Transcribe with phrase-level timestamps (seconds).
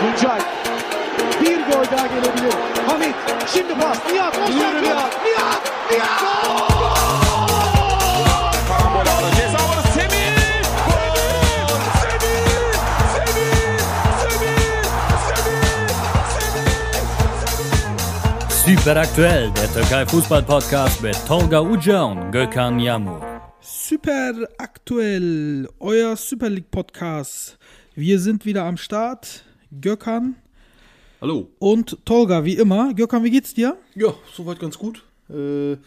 [0.00, 0.40] Tuncay.
[1.40, 2.54] Bir gol daha gelebilir.
[2.86, 3.14] Hamit.
[3.54, 3.98] Şimdi pas.
[4.12, 4.38] Nihat.
[4.38, 4.82] Offside.
[4.82, 5.10] Nihat.
[5.24, 5.62] Nihat.
[5.90, 6.10] Nihat.
[8.68, 9.30] Karambol aldı.
[9.36, 10.62] Ceza alanı Semih.
[10.86, 11.16] Gol!
[12.00, 12.48] Semih!
[13.14, 13.78] Semih!
[14.22, 14.58] Semih!
[15.28, 15.90] Semih!
[18.64, 18.76] Semih!
[18.78, 23.27] Super aktuell, der Türkei Fußball Podcast mit Tolga Uca und Gökhan Yamur.
[24.02, 27.58] Super aktuell, euer Super League Podcast.
[27.96, 29.44] Wir sind wieder am Start.
[29.80, 30.36] Gökhan
[31.20, 31.50] Hallo.
[31.58, 32.94] und Tolga, wie immer.
[32.94, 33.76] Gökhan, wie geht's dir?
[33.96, 35.04] Ja, soweit ganz gut.
[35.28, 35.78] Äh,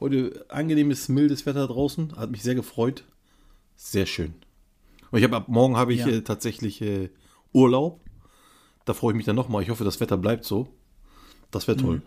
[0.00, 2.16] heute angenehmes, mildes Wetter draußen.
[2.16, 3.04] Hat mich sehr gefreut.
[3.76, 4.34] Sehr schön.
[5.12, 6.08] Und ich habe ab morgen habe ich Ja.
[6.08, 7.10] äh, tatsächlich äh,
[7.52, 8.00] Urlaub.
[8.84, 9.62] Da freue ich mich dann nochmal.
[9.62, 10.66] Ich hoffe, das Wetter bleibt so.
[11.52, 12.02] Das wäre toll.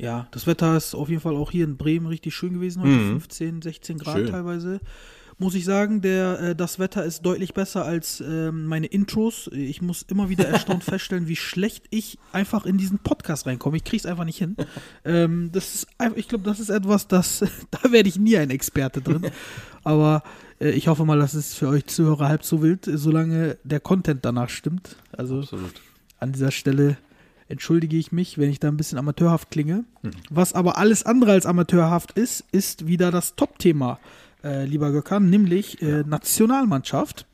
[0.00, 2.98] Ja, das Wetter ist auf jeden Fall auch hier in Bremen richtig schön gewesen heute.
[2.98, 4.26] 15, 16 Grad Schön.
[4.30, 4.80] teilweise.
[5.38, 9.48] Muss ich sagen, der, äh, das Wetter ist deutlich besser als ähm, meine Intros.
[9.52, 13.76] Ich muss immer wieder erstaunt feststellen, wie schlecht ich einfach in diesen Podcast reinkomme.
[13.76, 14.56] Ich krieg's einfach nicht hin.
[15.04, 19.02] ähm, das ist, ich glaube, das ist etwas, das, da werde ich nie ein Experte
[19.02, 19.30] drin.
[19.84, 20.22] Aber
[20.60, 24.24] äh, ich hoffe mal, dass es für euch Zuhörer halb so wild, solange der Content
[24.24, 24.96] danach stimmt.
[25.12, 25.72] Also Absolut.
[26.18, 26.96] an dieser Stelle
[27.50, 29.84] entschuldige ich mich, wenn ich da ein bisschen amateurhaft klinge.
[30.30, 33.98] Was aber alles andere als amateurhaft ist, ist wieder das Top-Thema,
[34.42, 37.26] äh, lieber Gökhan, nämlich äh, Nationalmannschaft.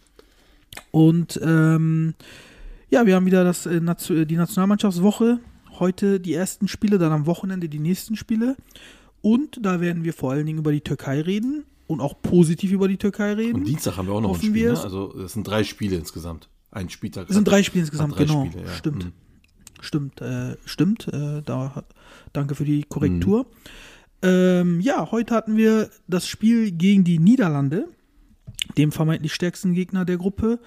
[0.91, 2.15] Und ähm,
[2.91, 5.41] ja, wir haben wieder das, äh, Nation- die Nationalmannschaftswoche.
[5.79, 8.57] Heute die ersten Spiele, dann am Wochenende die nächsten Spiele.
[9.23, 12.89] Und da werden wir vor allen Dingen über die Türkei reden und auch positiv über
[12.89, 13.57] die Türkei reden.
[13.57, 14.55] Und Dienstag haben wir auch noch ein Hoffen Spiel.
[14.55, 14.73] wir Ne?
[14.75, 14.81] es.
[14.85, 16.49] Also das sind drei Spiele insgesamt.
[16.71, 17.29] Ein Spieltag.
[17.29, 18.47] Es sind drei Spiele insgesamt, drei genau.
[18.47, 18.73] Spiele, ja.
[18.73, 19.05] Stimmt.
[19.07, 19.13] Mhm.
[19.81, 21.09] Stimmt, äh, stimmt.
[21.09, 21.85] Äh, da,
[22.33, 23.45] danke für die Korrektur.
[23.45, 23.47] Mhm.
[24.23, 27.89] Ähm, ja, heute hatten wir das Spiel gegen die Niederlande,
[28.77, 30.59] dem vermeintlich stärksten Gegner der Gruppe.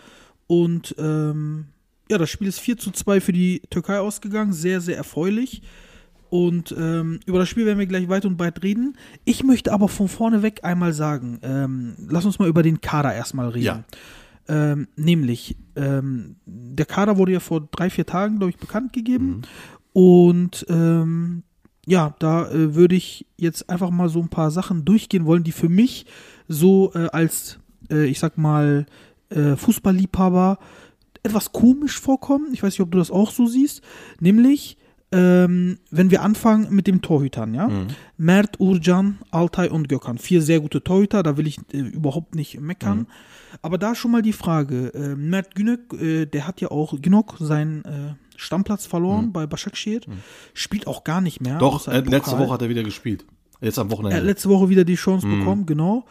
[0.47, 1.65] Und ähm,
[2.09, 4.53] ja, das Spiel ist 4 zu 2 für die Türkei ausgegangen.
[4.53, 5.61] Sehr, sehr erfreulich.
[6.29, 8.97] Und ähm, über das Spiel werden wir gleich weit und breit reden.
[9.25, 13.13] Ich möchte aber von vorne weg einmal sagen, ähm, lass uns mal über den Kader
[13.13, 13.65] erstmal reden.
[13.65, 13.83] Ja.
[14.49, 19.43] Ähm, nämlich, ähm, der Kader wurde ja vor drei, vier Tagen, glaube ich, bekannt gegeben.
[19.93, 21.43] Und ähm,
[21.85, 25.51] ja, da äh, würde ich jetzt einfach mal so ein paar Sachen durchgehen wollen, die
[25.51, 26.07] für mich
[26.47, 27.59] so äh, als,
[27.91, 28.87] äh, ich sag mal,
[29.29, 30.57] äh, Fußballliebhaber
[31.21, 32.47] etwas komisch vorkommen.
[32.51, 33.81] Ich weiß nicht, ob du das auch so siehst.
[34.19, 34.77] Nämlich,
[35.11, 37.69] ähm, wenn wir anfangen mit dem Torhütern, ja.
[38.17, 40.17] Mert, Urcan, Altay und Gökhan.
[40.19, 43.07] Vier sehr gute Torhüter, da will ich äh, überhaupt nicht meckern.
[43.63, 47.37] Aber da schon mal die Frage, äh, Mert Günok, äh, der hat ja auch Günok
[47.39, 50.01] seinen äh, Stammplatz verloren bei Başakşehir,
[50.53, 51.57] spielt auch gar nicht mehr.
[51.57, 52.37] Doch, äh, letzte.
[52.37, 53.25] Woche hat er wieder gespielt.
[53.61, 54.17] Jetzt am Er Wochenende.
[54.17, 56.05] hat letzte Woche wieder die Chance bekommen, genau.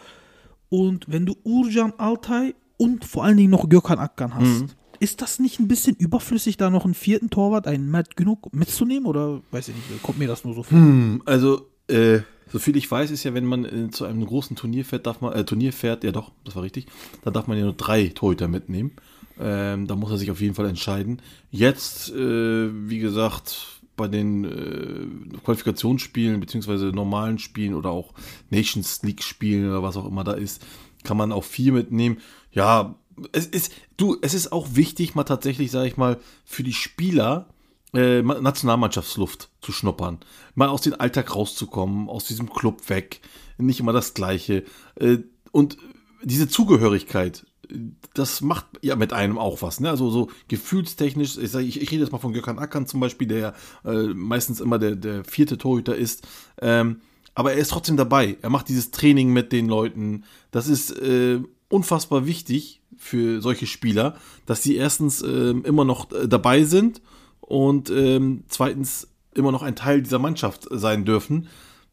[0.69, 5.39] Und wenn du Urcan Altay und vor allen Dingen noch Gökhan Akkan hast, ist das
[5.39, 9.07] nicht ein bisschen überflüssig, da noch einen vierten Torwart, einen Mert Günok, mitzunehmen?
[9.07, 10.79] Oder weiß ich nicht, kommt mir das nur so vor?
[10.79, 12.21] Hm, Also, äh,
[12.51, 15.21] so viel ich weiß, ist ja, wenn man äh, zu einem großen Turnier fährt, darf
[15.21, 16.87] man, äh, Turnier fährt, ja doch, das war richtig,
[17.23, 18.93] da darf man ja nur drei Torhüter mitnehmen.
[19.41, 21.23] Ähm, da muss er sich auf jeden Fall entscheiden.
[21.51, 28.15] Jetzt, äh, wie gesagt, bei den äh, Qualifikationsspielen, beziehungsweise normalen Spielen oder auch
[28.51, 30.65] Nations League Spielen oder was auch immer da ist,
[31.05, 32.19] kann man auch vier mitnehmen.
[32.53, 32.97] Ja,
[33.33, 37.49] es ist, du, es ist auch wichtig, mal tatsächlich, sage ich mal, für die Spieler,
[37.95, 40.19] äh, Ma- Nationalmannschaftsluft zu schnuppern,
[40.55, 43.21] mal aus dem Alltag rauszukommen, aus diesem Club weg,
[43.57, 44.65] nicht immer das Gleiche.
[44.97, 45.19] Äh,
[45.53, 45.79] und
[46.23, 47.47] diese Zugehörigkeit,
[48.15, 49.91] das macht ja mit einem auch was, ne?
[49.91, 53.29] Also so gefühlstechnisch, ich, sag, ich, ich rede jetzt mal von Gökhan Ackern zum Beispiel,
[53.29, 56.27] der äh, meistens immer der, der vierte Torhüter ist.
[56.63, 57.03] Ähm,
[57.35, 58.37] aber er ist trotzdem dabei.
[58.43, 60.25] Er macht dieses Training mit den Leuten.
[60.51, 66.29] Das ist äh, unfassbar wichtig für solche Spieler, dass sie erstens ähm, immer noch äh,
[66.29, 67.01] dabei sind
[67.41, 71.49] und ähm, zweitens immer noch ein Teil dieser Mannschaft sein dürfen.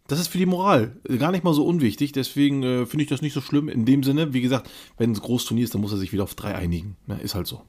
[0.08, 2.12] Das ist für die Moral gar nicht mal so unwichtig.
[2.12, 3.70] Deswegen äh, finde ich das nicht so schlimm.
[3.70, 6.14] In dem Sinne, wie gesagt, wenn es ein großes Turnier ist, dann muss er sich
[6.14, 6.96] wieder auf drei einigen.
[7.08, 7.62] Ne, ist halt so.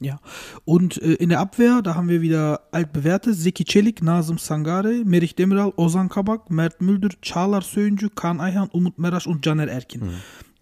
[0.00, 0.18] Ja.
[0.64, 5.36] Und äh, in der Abwehr, da haben wir wieder altbewährte Zeki Çelik, Nazım Sangare, Merih
[5.38, 10.02] Demiral, Ozan Kabak, Mert Müldür, Çağlar Söyüncü, Kaan Ayhan, Umut Meraş und Caner Erkin.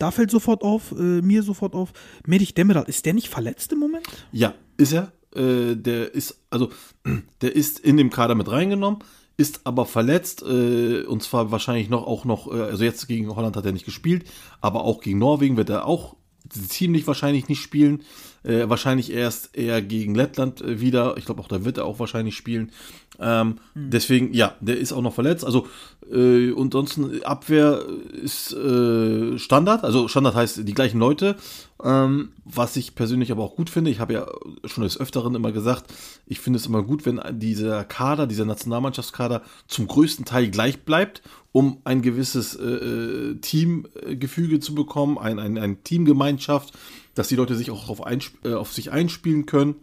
[0.01, 1.93] Da fällt sofort auf, äh, mir sofort auf,
[2.27, 4.07] Merih Demiral, ist der nicht verletzt im Moment?
[4.33, 5.13] Ja, ist er.
[5.37, 6.71] Äh, der ist, also,
[7.43, 9.01] der ist in dem Kader mit reingenommen,
[9.37, 13.57] ist aber verletzt, äh, und zwar wahrscheinlich noch auch noch, äh, also jetzt gegen Holland
[13.57, 14.25] hat er nicht gespielt,
[14.63, 16.17] aber auch gegen Norwegen wird er auch
[16.49, 18.03] ziemlich wahrscheinlich nicht spielen.
[18.43, 21.17] Äh, wahrscheinlich erst eher gegen Lettland äh, wieder.
[21.19, 22.73] Ich glaube auch, da wird er auch wahrscheinlich spielen.
[23.19, 25.45] Ähm, Deswegen, ja, der ist auch noch verletzt.
[25.45, 25.69] Also,
[26.11, 29.85] äh, und ansonsten Abwehr ist äh, Standard.
[29.85, 31.37] Also Standard heißt die gleichen Leute.
[31.83, 34.27] Ähm, was ich persönlich aber auch gut finde, ich habe ja
[34.65, 35.85] schon des Öfteren immer gesagt,
[36.27, 41.23] ich finde es immer gut, wenn dieser Kader, dieser Nationalmannschaftskader zum größten Teil gleich bleibt,
[41.53, 46.79] um ein gewisses äh, äh, Teamgefüge zu bekommen, ein, ein, ein Teamgemeinschaft,
[47.15, 48.01] dass die Leute sich auch auf,
[48.45, 49.77] äh, auf sich einspielen können.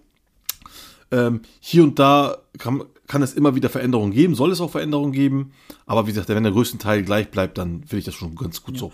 [1.11, 5.13] Ähm, hier und da kann, kann es immer wieder Veränderungen geben, soll es auch Veränderungen
[5.13, 5.51] geben,
[5.85, 8.61] aber wie gesagt, wenn der größte Teil gleich bleibt, dann finde ich das schon ganz
[8.61, 8.91] gut so.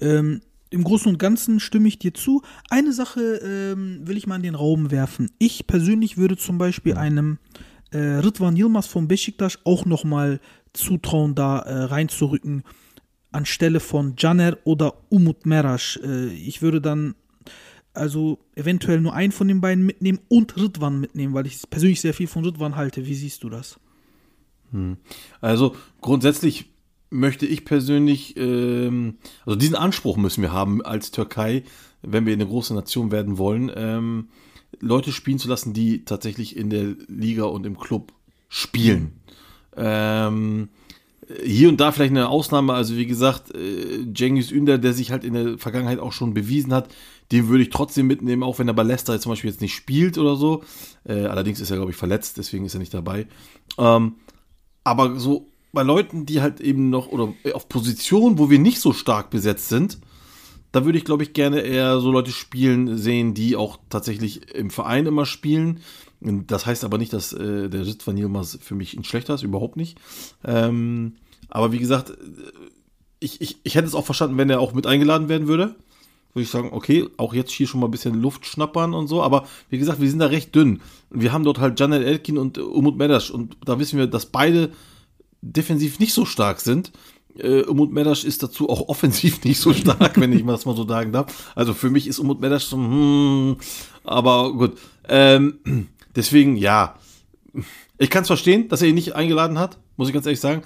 [0.00, 2.42] Ähm, Im Großen und Ganzen stimme ich dir zu.
[2.68, 5.30] Eine Sache ähm, will ich mal in den Raum werfen.
[5.38, 7.38] Ich persönlich würde zum Beispiel einem
[7.92, 10.40] äh, Ridwan Yilmaz von Besiktas auch nochmal
[10.74, 12.64] zutrauen, da äh, reinzurücken
[13.34, 15.98] anstelle von Caner oder Umut Merasch.
[16.02, 17.14] Äh, ich würde dann
[17.92, 22.14] also eventuell nur einen von den beiden mitnehmen und Ridwan mitnehmen, weil ich persönlich sehr
[22.14, 23.06] viel von Ridwan halte.
[23.06, 23.78] Wie siehst du das?
[25.40, 26.66] Also grundsätzlich
[27.10, 31.62] möchte ich persönlich, ähm, also diesen Anspruch müssen wir haben als Türkei,
[32.02, 34.28] wenn wir eine große Nation werden wollen, ähm,
[34.80, 38.12] Leute spielen zu lassen, die tatsächlich in der Liga und im Club
[38.48, 39.20] spielen.
[39.76, 40.68] Ähm,
[41.42, 45.24] hier und da vielleicht eine Ausnahme, also wie gesagt, äh, Cengiz Ünder, der sich halt
[45.24, 46.88] in der Vergangenheit auch schon bewiesen hat,
[47.32, 50.18] den würde ich trotzdem mitnehmen, auch wenn er bei Leicester zum Beispiel jetzt nicht spielt
[50.18, 50.62] oder so.
[51.04, 53.26] Äh, allerdings ist er, glaube ich, verletzt, deswegen ist er nicht dabei.
[53.78, 54.16] Ähm,
[54.84, 58.92] aber so bei Leuten, die halt eben noch oder auf Positionen, wo wir nicht so
[58.92, 59.98] stark besetzt sind,
[60.72, 64.70] da würde ich, glaube ich, gerne eher so Leute spielen sehen, die auch tatsächlich im
[64.70, 65.80] Verein immer spielen.
[66.46, 69.42] Das heißt aber nicht, dass äh, der Rit van Yilmaz für mich ein schlechter ist,
[69.42, 69.98] überhaupt nicht.
[70.44, 71.16] Ähm,
[71.48, 72.14] aber wie gesagt, äh,
[73.20, 75.74] ich, ich, ich hätte es auch verstanden, wenn er auch mit eingeladen werden würde.
[76.32, 79.22] Würde ich sagen, okay, auch jetzt hier schon mal ein bisschen Luft schnappern und so.
[79.22, 80.80] Aber wie gesagt, wir sind da recht dünn.
[81.10, 83.30] Wir haben dort halt Janet Elkin und Umut Medasch.
[83.30, 84.70] Und da wissen wir, dass beide
[85.42, 86.90] defensiv nicht so stark sind.
[87.38, 90.86] Äh, Umut Medasch ist dazu auch offensiv nicht so stark, wenn ich das mal so
[90.86, 91.52] sagen darf.
[91.54, 93.56] Also für mich ist Umut Medasch so, hm,
[94.02, 94.76] aber gut.
[95.08, 96.96] Ähm, deswegen, ja.
[97.98, 100.62] Ich kann es verstehen, dass er ihn nicht eingeladen hat, muss ich ganz ehrlich sagen.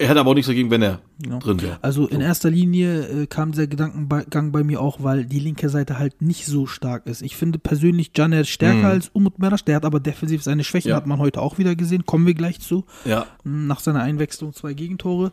[0.00, 1.38] Er hätte aber auch nichts dagegen, wenn er Ja.
[1.40, 1.78] drin wäre.
[1.82, 5.98] Also in erster Linie äh, kam dieser Gedankengang bei mir auch, weil die linke Seite
[5.98, 7.20] halt nicht so stark ist.
[7.20, 9.62] Ich finde persönlich Caner stärker als Umut Merasch.
[9.66, 10.96] Der hat aber defensiv seine Schwächen, Ja.
[10.96, 12.06] hat man heute auch wieder gesehen.
[12.06, 12.86] Kommen wir gleich zu.
[13.04, 13.26] Ja.
[13.44, 15.32] Nach seiner Einwechslung zwei Gegentore.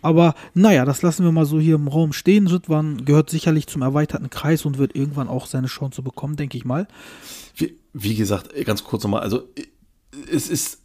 [0.00, 2.46] Aber naja, das lassen wir mal so hier im Raum stehen.
[2.46, 6.64] Ritwan gehört sicherlich zum erweiterten Kreis und wird irgendwann auch seine Chance bekommen, denke ich
[6.64, 6.88] mal.
[7.54, 9.42] Wie, wie gesagt, ganz kurz nochmal, also
[10.32, 10.80] es ist,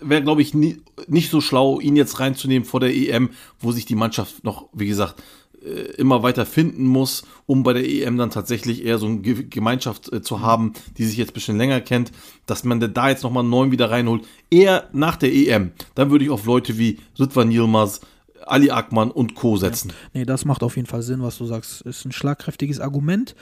[0.00, 3.30] wäre glaube ich nie, nicht so schlau, ihn jetzt reinzunehmen vor der EM,
[3.60, 5.22] wo sich die Mannschaft noch, wie gesagt,
[5.62, 9.44] äh, immer weiter finden muss, um bei der EM dann tatsächlich eher so eine Ge
[9.48, 12.12] Gemeinschaft äh, zu haben, die sich jetzt ein bisschen länger kennt,
[12.46, 14.24] dass man da jetzt nochmal einen neuen wieder reinholt.
[14.50, 18.00] Eher nach der EM, dann würde ich auf Leute wie Ritwan Yilmaz,
[18.46, 19.56] Ali Akman und Co.
[19.56, 19.92] setzen.
[20.14, 21.82] Nee, das macht auf jeden Fall Sinn, was du sagst.
[21.82, 23.34] Ist ein schlagkräftiges Argument.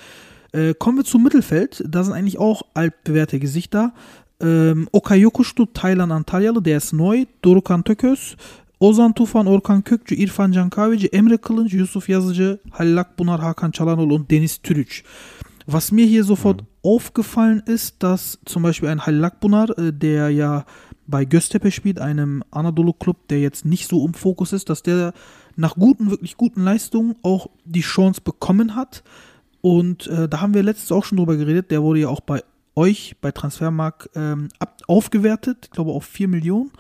[0.53, 1.85] Äh, kommen wir zum Mittelfeld.
[1.87, 3.93] Da sind eigentlich auch altbewährte Gesichter.
[4.41, 7.25] Ähm, Okayokuşlu Taylan Antalyalı, der ist neu.
[7.45, 8.37] Dorukan Tököz,
[8.81, 14.15] Ozan Tufan, Orkan Kökçü, İrfan Can Kahveci, Emre Kılınç, Yusuf Yazıcı, Halil Akbunar, Hakan Çalhanoğlu
[14.15, 15.05] und Deniz Türüç.
[15.67, 20.65] Was mir hier sofort aufgefallen ist, dass zum Beispiel ein Halil Akbunar, äh, der ja
[21.09, 25.13] bei Göztepe spielt, einem Anadolu-Club, der jetzt nicht so im Fokus ist, dass der
[25.57, 29.03] nach guten, wirklich guten Leistungen auch die Chance bekommen hat.
[29.61, 31.71] Und äh, da haben wir letztens auch schon drüber geredet.
[31.71, 32.43] Der wurde ja auch bei
[32.77, 36.71] euch, bei Transfermarkt, ähm, ab, aufgewertet, ich glaube auf 4 Millionen.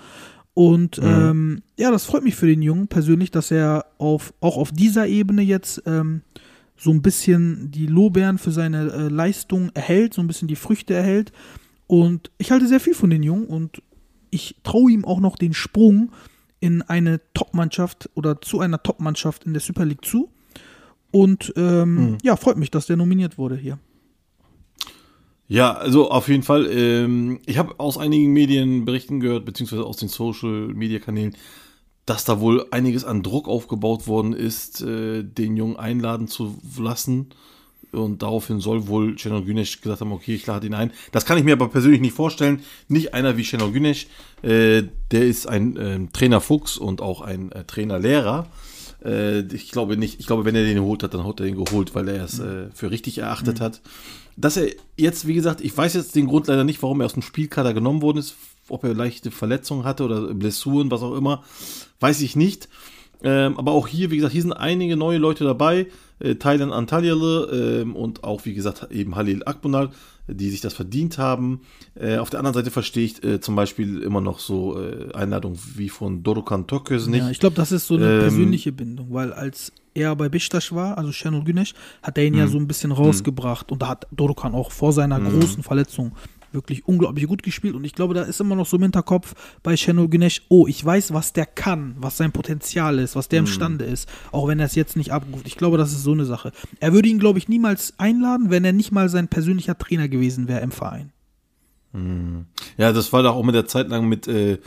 [0.54, 4.72] Und ähm, ja, das freut mich für den Jungen persönlich, dass er auf, auch auf
[4.72, 6.22] dieser Ebene jetzt ähm,
[6.76, 10.94] so ein bisschen die Lorbeeren für seine äh, Leistung erhält, so ein bisschen die Früchte
[10.94, 11.32] erhält.
[11.86, 13.82] Und ich halte sehr viel von den Jungen und
[14.30, 16.12] ich traue ihm auch noch den Sprung
[16.60, 20.30] in eine Top-Mannschaft oder zu einer Top-Mannschaft in der Super League zu.
[21.10, 23.78] Und ähm, ja, freut mich, dass der nominiert wurde hier.
[25.48, 26.66] Ja, also auf jeden Fall.
[26.70, 31.36] Ähm, ich habe aus einigen Medienberichten gehört, beziehungsweise aus den Social-Media-Kanälen,
[32.04, 37.28] dass da wohl einiges an Druck aufgebaut worden ist, äh, den Jungen einladen zu lassen.
[37.92, 40.90] Und daraufhin soll wohl Şenol Güneş gesagt haben, okay, ich lade ihn ein.
[41.12, 42.60] Das kann ich mir aber persönlich nicht vorstellen.
[42.88, 44.08] Nicht einer wie Şenol Güneş.
[44.42, 48.48] Äh, der ist ein ähm, Trainer Fuchs und auch ein äh, Trainer-Lehrer.
[49.04, 51.64] Äh, ich glaube nicht, ich glaube, wenn er den geholt hat, dann hat er den
[51.64, 53.80] geholt, weil er es äh, für richtig erachtet hat.
[54.36, 57.14] Dass er jetzt, wie gesagt, ich weiß jetzt den Grund leider nicht, warum er aus
[57.14, 58.36] dem Spielkader genommen worden ist,
[58.68, 61.42] ob er leichte Verletzungen hatte oder Blessuren, was auch immer,
[62.00, 62.68] weiß ich nicht.
[63.22, 65.86] Ähm, aber auch hier, wie gesagt, hier sind einige neue Leute dabei.
[66.18, 69.90] Äh, Thailand Antalyalı ähm, und auch, wie gesagt, eben Halil Akbunar,
[70.28, 71.60] die sich das verdient haben.
[71.94, 75.58] Äh, auf der anderen Seite verstehe ich äh, zum Beispiel immer noch so äh, Einladungen
[75.76, 77.20] wie von Dorukan Toköz nicht.
[77.22, 80.72] Ja, ich glaube, das ist so eine Ähm, persönliche Bindung, weil als er bei Beşiktaş
[80.72, 82.38] war, also Şenol Güneş, hat er ihn Mhm.
[82.40, 86.12] ja so ein bisschen rausgebracht und da hat Dorukan auch vor seiner großen Verletzung
[86.56, 89.76] wirklich unglaublich gut gespielt und ich glaube, da ist immer noch so im Hinterkopf bei
[89.76, 93.46] Şenol Güneş, oh, ich weiß, was der kann, was sein Potenzial ist, was der Mhm.
[93.46, 95.46] imstande ist, auch wenn er es jetzt nicht abruft.
[95.46, 96.50] Ich glaube, das ist so eine Sache.
[96.80, 100.48] Er würde ihn, glaube ich, niemals einladen, wenn er nicht mal sein persönlicher Trainer gewesen
[100.48, 101.12] wäre im Verein.
[102.76, 104.58] Ja, das war doch auch mit der Zeit lang mit äh,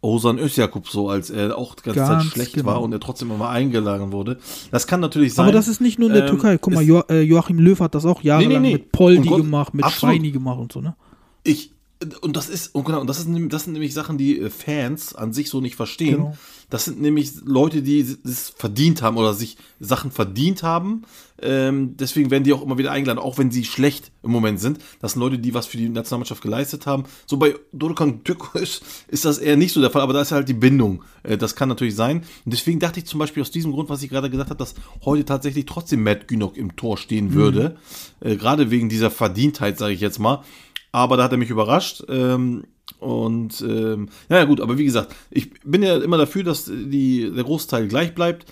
[0.00, 2.66] Ozan Özyakup so, als er auch die ganze Ganz Zeit schlecht genau.
[2.66, 4.38] war und er trotzdem immer eingeladen wurde.
[4.72, 5.44] Das kann natürlich sein.
[5.44, 6.58] Aber das ist nicht nur in der Ähm, Türkei.
[6.58, 8.72] Guck mal, jo äh, Joachim Löw hat das auch jahrelang nee.
[8.72, 10.16] mit Poldi Um Gott- gemacht, mit absolut.
[10.16, 10.96] Schweini gemacht und so, ne?
[11.44, 11.72] Ich,
[12.20, 15.14] und das ist, und genau, und das, ist, das sind nämlich Sachen, die äh, Fans
[15.14, 16.16] an sich so nicht verstehen.
[16.16, 16.36] Genau.
[16.72, 21.02] Das sind nämlich Leute, die es verdient haben oder sich Sachen verdient haben.
[21.42, 24.78] Ähm, deswegen werden die auch immer wieder eingeladen, auch wenn sie schlecht im Moment sind.
[25.00, 27.04] Das sind Leute, die was für die Nationalmannschaft geleistet haben.
[27.26, 30.48] So bei Dorukan Türkisch ist das eher nicht so der Fall, aber da ist halt
[30.48, 31.04] die Bindung.
[31.24, 32.22] Äh, das kann natürlich sein.
[32.44, 34.74] Und deswegen dachte ich zum Beispiel aus diesem Grund, was ich gerade gesagt habe, dass
[35.04, 37.76] heute tatsächlich trotzdem Matt Günok im Tor stehen würde.
[38.20, 40.42] Äh, gerade wegen dieser Verdientheit, sage ich jetzt mal.
[40.92, 42.04] Aber da hat er mich überrascht.
[42.08, 42.64] Ähm,
[42.98, 47.44] und ähm, naja gut, aber wie gesagt, ich bin ja immer dafür, dass die, der
[47.44, 48.46] Großteil gleich bleibt.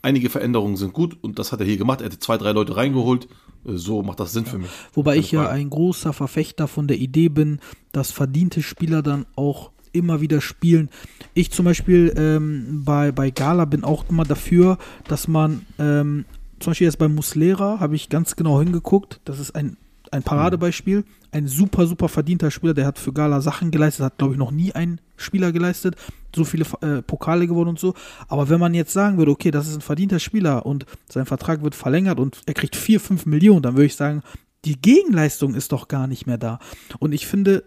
[0.00, 2.00] Einige Veränderungen sind gut und das hat er hier gemacht.
[2.00, 3.28] Er hätte zwei, drei Leute reingeholt.
[3.66, 4.70] Äh, So macht das Sinn für mich.
[4.94, 7.60] Wobei ich ja ein großer Verfechter von der Idee bin,
[7.92, 10.88] dass verdiente Spieler dann auch immer wieder spielen.
[11.34, 16.24] Ich zum Beispiel ähm, bei, bei Gala bin auch immer dafür, dass man, ähm,
[16.60, 19.76] zum Beispiel jetzt bei Muslera habe ich ganz genau hingeguckt, das ist ein,
[20.12, 24.34] ein Paradebeispiel, ein super, super verdienter Spieler, der hat für Gala Sachen geleistet, hat glaube
[24.34, 25.96] ich noch nie ein Spieler geleistet,
[26.34, 27.94] so viele äh, Pokale gewonnen und so.
[28.28, 31.62] Aber wenn man jetzt sagen würde, okay, das ist ein verdienter Spieler und sein Vertrag
[31.62, 34.22] wird verlängert und er kriegt 4, 5 Millionen, dann würde ich sagen,
[34.64, 36.58] die Gegenleistung ist doch gar nicht mehr da.
[36.98, 37.64] Und ich finde,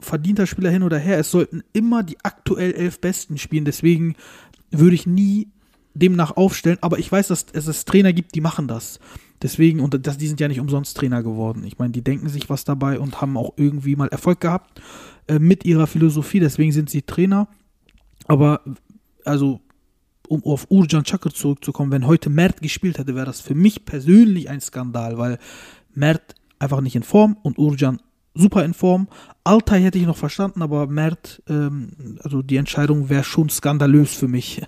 [0.00, 3.64] verdienter Spieler hin oder her, es sollten immer die aktuell elf Besten spielen.
[3.64, 4.14] Deswegen
[4.70, 5.48] würde ich nie
[5.94, 6.78] demnach aufstellen.
[6.80, 9.00] Aber ich weiß, dass es Trainer gibt, die machen das.
[9.42, 11.64] Deswegen, und das, die sind ja nicht umsonst Trainer geworden.
[11.64, 14.80] Ich meine, die denken sich was dabei und haben auch irgendwie mal Erfolg gehabt
[15.28, 16.40] äh, mit ihrer Philosophie.
[16.40, 17.48] Deswegen sind sie Trainer.
[18.26, 18.62] Aber,
[19.24, 19.60] also,
[20.28, 24.50] um auf Urjan Çakır zurückzukommen, wenn heute Mert gespielt hätte, wäre das für mich persönlich
[24.50, 25.38] ein Skandal, weil
[25.94, 28.00] Mert einfach nicht in Form und Urjan
[28.34, 29.08] super in Form.
[29.44, 34.28] Altay hätte ich noch verstanden, aber Mert, ähm, also die Entscheidung wäre schon skandalös für
[34.28, 34.62] mich.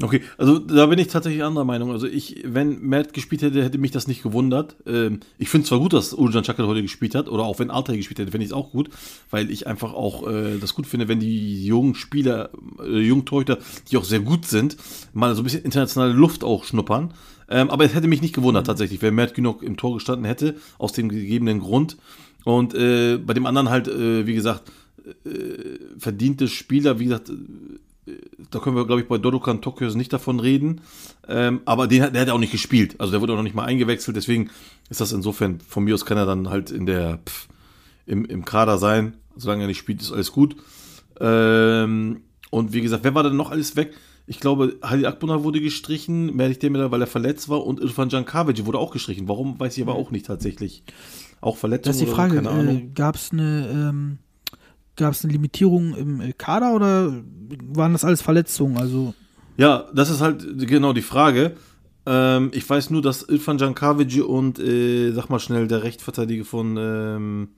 [0.00, 1.90] Okay, also da bin ich tatsächlich anderer Meinung.
[1.90, 4.74] Also ich, wenn Mert gespielt hätte, hätte mich das nicht gewundert.
[4.86, 7.98] Ähm, ich finde zwar gut, dass Uljan Çakır heute gespielt hat, oder auch wenn Altay
[7.98, 8.88] gespielt hätte, finde ich es auch gut,
[9.30, 12.50] weil ich einfach auch äh, das gut finde, wenn die jungen Spieler,
[12.82, 13.58] äh, jungen Torhüter,
[13.90, 14.78] die auch sehr gut sind,
[15.12, 17.12] mal so ein bisschen internationale Luft auch schnuppern.
[17.50, 20.56] Ähm, aber es hätte mich nicht gewundert tatsächlich, wenn Mert genug im Tor gestanden hätte,
[20.78, 21.98] aus dem gegebenen Grund.
[22.44, 24.72] Und äh, bei dem anderen halt, äh, wie gesagt,
[25.24, 27.30] äh, verdiente Spieler, wie gesagt,
[28.50, 30.80] da können wir, glaube ich, bei Dodokan Tokyos nicht davon reden.
[31.28, 32.96] Ähm, aber den, hat- der hat auch nicht gespielt.
[32.98, 34.16] Also der wurde auch noch nicht mal eingewechselt.
[34.16, 34.50] Deswegen
[34.90, 37.48] ist das insofern, von mir aus kann er dann halt in der, pff,
[38.06, 39.14] im, im Kader sein.
[39.36, 40.56] Solange er nicht spielt, ist alles gut.
[41.20, 43.94] Ähm, und wie gesagt, wer war denn noch alles weg?
[44.26, 47.64] Ich glaube, Halil Akbunar wurde gestrichen, Merlich Demir, weil er verletzt war.
[47.64, 49.28] Und Irfan Jankavic wurde auch gestrichen.
[49.28, 50.84] Warum, weiß ich aber auch nicht tatsächlich.
[51.40, 54.18] Auch Verletzung Das ist die Frage, äh, gab es eine, ähm,
[55.02, 57.12] gab's eine Limitierung im äh, Kader oder
[57.74, 58.78] waren das alles Verletzungen?
[58.78, 59.14] Also,
[59.56, 61.52] Ja, das ist halt genau die Frage.
[62.06, 66.76] Ähm, ich weiß nur, dass Ilfan Jankavic und, äh, sag mal schnell, der Rechtsverteidiger von,
[66.78, 67.48] ähm,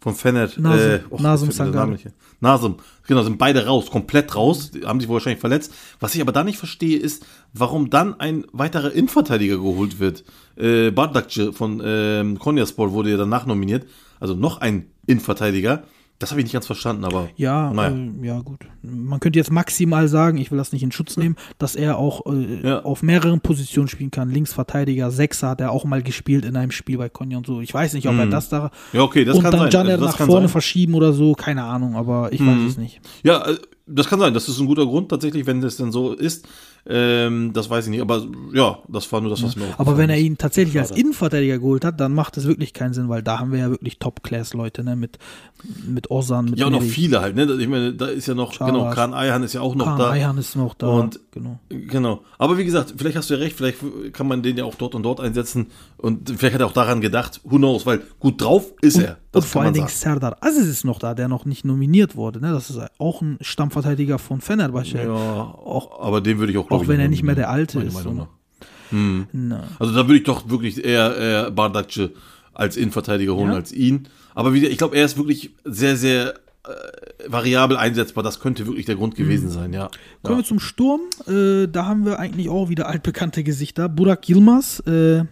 [0.00, 0.48] von Fener.
[0.56, 0.90] Nasum.
[0.90, 1.98] äh, och, Nasum ein.
[2.40, 5.72] Nasum, genau, sind beide raus, komplett raus, die haben sich wahrscheinlich verletzt.
[6.00, 10.24] Was ich aber da nicht verstehe, ist, warum dann ein weiterer Innenverteidiger geholt wird.
[10.56, 13.86] Äh, Bardakce von ähm, Konyaspor wurde ja danach nominiert,
[14.20, 15.84] also noch ein Innenverteidiger.
[16.20, 17.94] Das habe ich nicht ganz verstanden, aber ja, naja.
[17.94, 18.60] äh, ja, gut.
[18.82, 22.24] Man könnte jetzt maximal sagen, ich will das nicht in Schutz nehmen, dass er auch
[22.32, 22.82] äh, Ja.
[22.84, 24.30] auf mehreren Positionen spielen kann.
[24.30, 27.60] Linksverteidiger, Sechser hat er auch mal gespielt in einem Spiel bei Konya und so.
[27.60, 29.26] Ich weiß nicht, ob er das da ja, okay, Mhm.
[29.26, 29.70] das und kann dann sein.
[29.72, 30.48] Janer Also nach vorne sein.
[30.52, 33.00] verschieben oder so, keine Ahnung, aber ich weiß es nicht.
[33.24, 33.56] Ja, äh,
[33.86, 34.32] das kann sein.
[34.32, 36.46] Das ist ein guter Grund tatsächlich, wenn das denn so ist.
[36.86, 38.22] Ähm, das weiß ich nicht, aber
[38.52, 41.00] ja, das war nur das, was mir Aber wenn er aufgefallen ihn tatsächlich als Schade.
[41.00, 43.98] Innenverteidiger geholt hat, dann macht es wirklich keinen Sinn, weil da haben wir ja wirklich
[43.98, 44.94] Top-Class-Leute, ne?
[44.94, 45.18] Mit,
[45.86, 46.60] mit Ozan, mit ist.
[46.60, 46.90] Ja, und noch Meri.
[46.90, 47.44] viele halt, ne?
[47.58, 48.72] Ich meine, da ist ja noch, Chavas.
[48.74, 50.10] genau, Kahn Eihan ist ja auch noch Kahn da.
[50.10, 50.88] Ayhan ist noch da.
[50.88, 51.58] Und- genau.
[51.70, 52.20] Genau.
[52.38, 53.78] Aber wie gesagt, vielleicht hast du ja recht, vielleicht
[54.12, 55.68] kann man den ja auch dort und dort einsetzen.
[55.96, 59.12] Und vielleicht hat er auch daran gedacht, who knows, weil gut drauf ist er.
[59.12, 59.88] und Das vor kann allen Dingen.
[59.88, 62.40] Serdar Aziz ist noch da, der noch nicht nominiert wurde.
[62.40, 62.52] Ne?
[62.52, 64.98] Das ist auch ein Stammverteidiger von Fenerbahce.
[64.98, 67.80] Ja, auch, aber den würde ich auch, auch wenn er nehmen, nicht mehr der Alte
[67.80, 67.96] ist.
[68.90, 69.26] Hm.
[69.78, 72.10] Also da würde ich doch wirklich eher, eher Bardakce
[72.52, 73.56] als Innenverteidiger holen Ja.
[73.56, 74.08] als ihn.
[74.34, 78.24] Aber wie, ich glaube, er ist wirklich sehr, sehr äh, variabel einsetzbar.
[78.24, 79.90] Das könnte wirklich der Grund gewesen sein, ja.
[80.22, 80.42] Kommen ja.
[80.42, 81.00] wir zum Sturm.
[81.26, 83.88] Äh, da haben wir eigentlich auch wieder altbekannte Gesichter.
[83.88, 85.24] Burak Yilmaz, äh,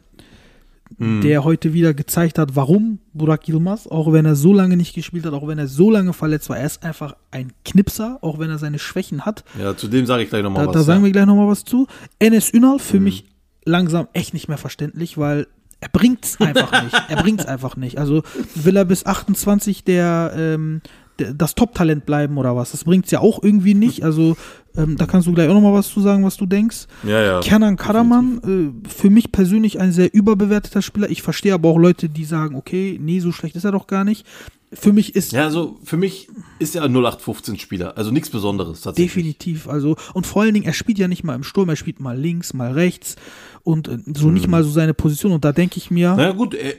[0.98, 1.20] Hm.
[1.22, 5.24] der heute wieder gezeigt hat, warum Burak Yilmaz, auch wenn er so lange nicht gespielt
[5.26, 8.50] hat, auch wenn er so lange verletzt war, er ist einfach ein Knipser, auch wenn
[8.50, 9.44] er seine Schwächen hat.
[9.58, 10.74] Ja, zu dem sage ich gleich nochmal was.
[10.74, 11.06] da sagen ja.
[11.06, 11.86] wir gleich nochmal was zu.
[12.18, 13.04] Enes Ünal für Mhm.
[13.04, 13.24] mich
[13.64, 15.46] langsam echt nicht mehr verständlich, weil
[15.80, 16.94] er bringt's einfach nicht.
[17.08, 17.98] Er bringt's einfach nicht.
[17.98, 18.22] Also
[18.54, 20.80] will er bis 28 der, ähm,
[21.16, 22.70] das Top-Talent bleiben oder was?
[22.72, 24.04] Das bringt's ja auch irgendwie nicht.
[24.04, 24.36] Also
[24.76, 26.86] ähm, da kannst du gleich auch nochmal was zu sagen, was du denkst.
[27.02, 27.40] ja, ja.
[27.40, 31.10] Kenan Karaman, äh, für mich persönlich ein sehr überbewerteter Spieler.
[31.10, 34.04] Ich verstehe aber auch Leute, die sagen, okay, nee, so schlecht ist er doch gar
[34.04, 34.26] nicht.
[34.74, 37.98] Für mich ist Ja, also für mich ist er ein 0815-Spieler.
[37.98, 39.12] Also nichts Besonderes tatsächlich.
[39.12, 39.68] Definitiv.
[39.68, 42.18] Also, und vor allen Dingen, er spielt ja nicht mal im Sturm, er spielt mal
[42.18, 43.16] links, mal rechts
[43.64, 45.32] und äh, so nicht mal so seine Position.
[45.32, 46.74] Und da denke ich mir, Naja, gut, er,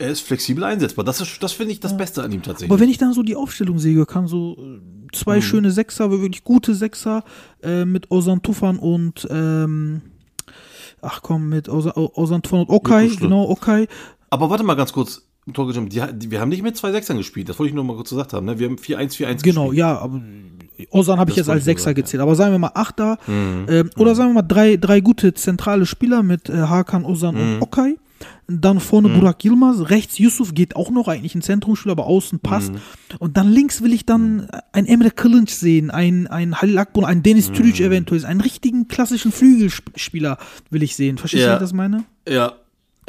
[0.00, 1.04] er ist flexibel einsetzbar.
[1.04, 2.70] Das, ist- das finde ich das Beste an ihm tatsächlich.
[2.70, 4.80] aber wenn ich dann so die Aufstellung sehe, kann so äh,
[5.16, 5.42] zwei Mhm.
[5.42, 7.22] schöne Sechser, wirklich gute Sechser
[7.62, 10.02] äh, mit Ozan Tufan und ähm,
[11.02, 13.16] ach komm, mit Ozan, Ozan Tufan und so schlimm.
[13.18, 13.86] genau, Okay.
[14.30, 17.48] Aber warte mal ganz kurz, die, die, wir haben nicht mit zwei Sechsern gespielt.
[17.48, 18.46] Das wollte ich nur mal kurz gesagt haben.
[18.46, 18.58] Ne?
[18.60, 19.78] Wir haben 4-1-4-1 Genau, gespielt.
[19.78, 20.20] ja, aber
[20.90, 21.94] Ozan habe ich jetzt als Sechser ja.
[21.94, 22.22] gezählt.
[22.22, 23.18] Aber sagen wir mal Achter.
[23.26, 23.66] Mhm.
[23.68, 27.40] Ähm, oder sagen wir mal drei, drei gute zentrale Spieler mit äh, Hakan, Ozan Mhm.
[27.56, 27.96] und Okay.
[28.48, 32.72] Dann vorne Burak Yilmaz, rechts Yusuf geht auch noch eigentlich ein Zentrumspieler, aber außen passt.
[32.72, 32.78] Mhm.
[33.18, 37.22] Und dann links will ich dann ein Emre Kılınç sehen, ein, ein Halil Akbun, ein
[37.22, 37.54] Dennis Mhm.
[37.54, 40.38] Türic eventuell, einen richtigen klassischen Flügelspieler
[40.70, 41.16] will ich sehen.
[41.18, 41.52] Verstehst du, Ja.
[41.52, 42.04] wie ich das meine?
[42.28, 42.54] Ja,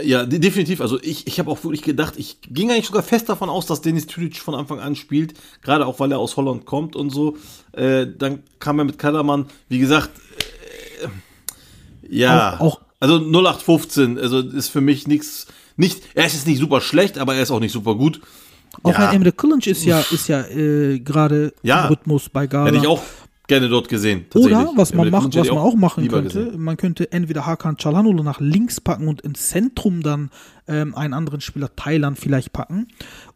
[0.02, 0.80] ja, de- definitiv.
[0.82, 3.82] Also ich, ich habe auch wirklich gedacht, ich ging eigentlich sogar fest davon aus, dass
[3.82, 7.36] Dennis Türic von Anfang an spielt, gerade auch weil er aus Holland kommt und so.
[7.74, 10.10] Äh, dann kam er mit Kellermann, wie gesagt,
[11.04, 11.08] äh,
[12.10, 16.60] ja, Auch- auch- also 0815, also ist für mich nichts, nicht, er ist jetzt nicht
[16.60, 18.22] super schlecht, aber er ist auch nicht super gut.
[18.84, 21.84] Auch ja, ein Emre Kılınç ist ja, ist ja äh, gerade Ja.
[21.84, 22.68] im Rhythmus bei Gala.
[22.68, 23.02] hätte ich auch
[23.48, 24.26] gerne dort gesehen.
[24.34, 26.62] Oder was man Emre macht, was man auch machen könnte, gesehen.
[26.64, 30.30] man könnte entweder Hakan Çalhanoğlu nach links packen und ins Zentrum dann
[30.70, 32.88] ähm, einen anderen Spieler Thailand vielleicht packen.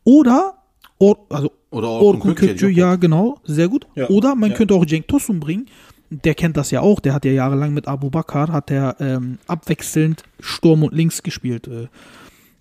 [0.06, 0.54] Oder
[1.00, 2.92] Or, also Oder Orkun Orkun Kökçü, Kökçü, ja.
[2.92, 3.86] ja genau, sehr gut.
[3.96, 4.08] Ja.
[4.08, 4.56] Oder man Ja.
[4.56, 5.66] könnte auch Cenk Tosun bringen.
[6.10, 7.00] Der kennt das ja auch.
[7.00, 11.68] Der hat ja jahrelang mit Abu Bakr hat er ähm, abwechselnd Sturm und Links gespielt.
[11.68, 11.88] Äh,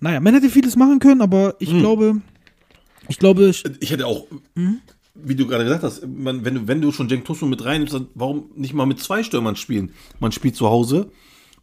[0.00, 1.78] naja, man hätte vieles machen können, aber ich Hm.
[1.80, 2.16] glaube,
[3.08, 4.78] ich glaube, Ich hätte auch, Mhm.
[5.14, 7.94] wie du gerade gesagt hast, man, wenn, du, wenn du schon Cenk Tosun mit reinnimmst,
[7.94, 9.92] dann warum nicht mal mit zwei Stürmern spielen?
[10.20, 11.10] Man spielt zu Hause,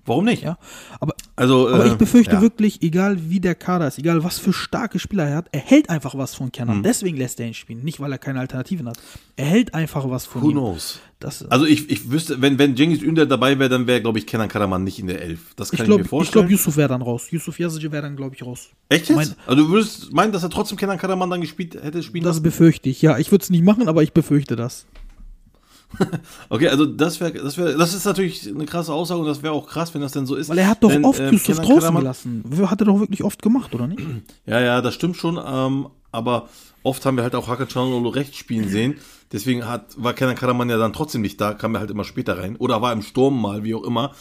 [0.05, 0.43] warum nicht?
[0.43, 0.57] ja,
[0.99, 2.41] aber Also, Aber äh, ich befürchte ja.
[2.41, 5.89] wirklich, egal wie der Kader ist, egal was für starke Spieler er hat, er hält
[5.89, 6.77] einfach was von Kenan.
[6.77, 6.83] Hm.
[6.83, 8.97] Deswegen lässt er ihn spielen, nicht weil er keine Alternativen hat.
[9.35, 10.53] Er hält einfach was von Who ihm.
[10.53, 10.99] knows?
[11.19, 14.25] Das, Also ich, ich wüsste, wenn, wenn Cengiz Ünder dabei wäre, dann wäre, glaube ich,
[14.25, 15.53] Kenan Karaman nicht in der Elf.
[15.55, 16.47] Das kann ich ich, glaube, mir ich vorstellen.
[16.47, 17.29] glaub, Yusuf wäre dann raus.
[17.29, 18.69] Yusuf Yazici wäre dann, glaube ich, raus.
[18.89, 19.15] Echt jetzt?
[19.15, 22.37] mein- also du würdest meinen, dass er trotzdem Kenan Karaman dann gespielt hätte spielen Das
[22.37, 22.43] lassen?
[22.43, 23.03] befürchte ich.
[23.03, 24.87] Ja, ich würde es nicht machen, aber ich befürchte das.
[26.49, 29.53] Okay, also das wäre, das wäre, das ist natürlich eine krasse Aussage und das wäre
[29.53, 30.49] auch krass, wenn das denn so ist.
[30.49, 32.43] Weil er hat doch Denn, oft ähm, Yusuf Kenan draußen Karaman- gelassen.
[32.65, 34.01] Hat er doch wirklich oft gemacht, oder nicht?
[34.45, 36.49] Ja, ja, das stimmt schon, ähm, aber
[36.83, 38.95] oft haben wir halt auch Hakan Çalhanoğlu rechts spielen sehen.
[39.31, 42.37] Deswegen hat, war Kenan Karaman ja dann trotzdem nicht da, kam er halt immer später
[42.37, 42.55] rein.
[42.57, 44.11] Oder war im Sturm mal, wie auch immer.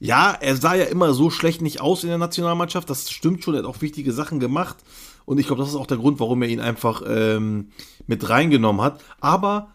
[0.00, 2.88] Ja, er sah ja immer so schlecht nicht aus in der Nationalmannschaft.
[2.90, 4.76] Das stimmt schon, er hat auch wichtige Sachen gemacht.
[5.24, 7.68] Und ich glaube, das ist auch der Grund, warum er ihn einfach ähm,
[8.06, 9.00] mit reingenommen hat.
[9.20, 9.68] Aber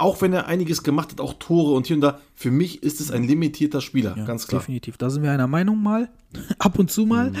[0.00, 3.00] auch wenn er einiges gemacht hat, auch Tore und hier und da, für mich ist
[3.00, 4.60] es ein limitierter Spieler, ganz klar.
[4.60, 4.96] Definitiv.
[4.96, 6.08] Da sind wir einer Meinung mal.
[6.58, 7.30] Ab und zu mal.
[7.30, 7.36] Mhm.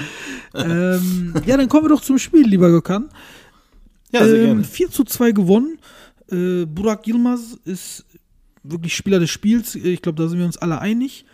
[0.54, 3.08] ähm, ja, dann kommen wir doch zum Spiel, lieber Gökhan.
[4.12, 4.64] Ja, sehr ähm, gerne.
[4.64, 5.78] 4 zu 2 gewonnen.
[6.30, 8.04] Äh, Burak Yilmaz ist
[8.62, 9.74] wirklich Spieler des Spiels.
[9.74, 11.24] Ich glaube, da sind wir uns alle einig.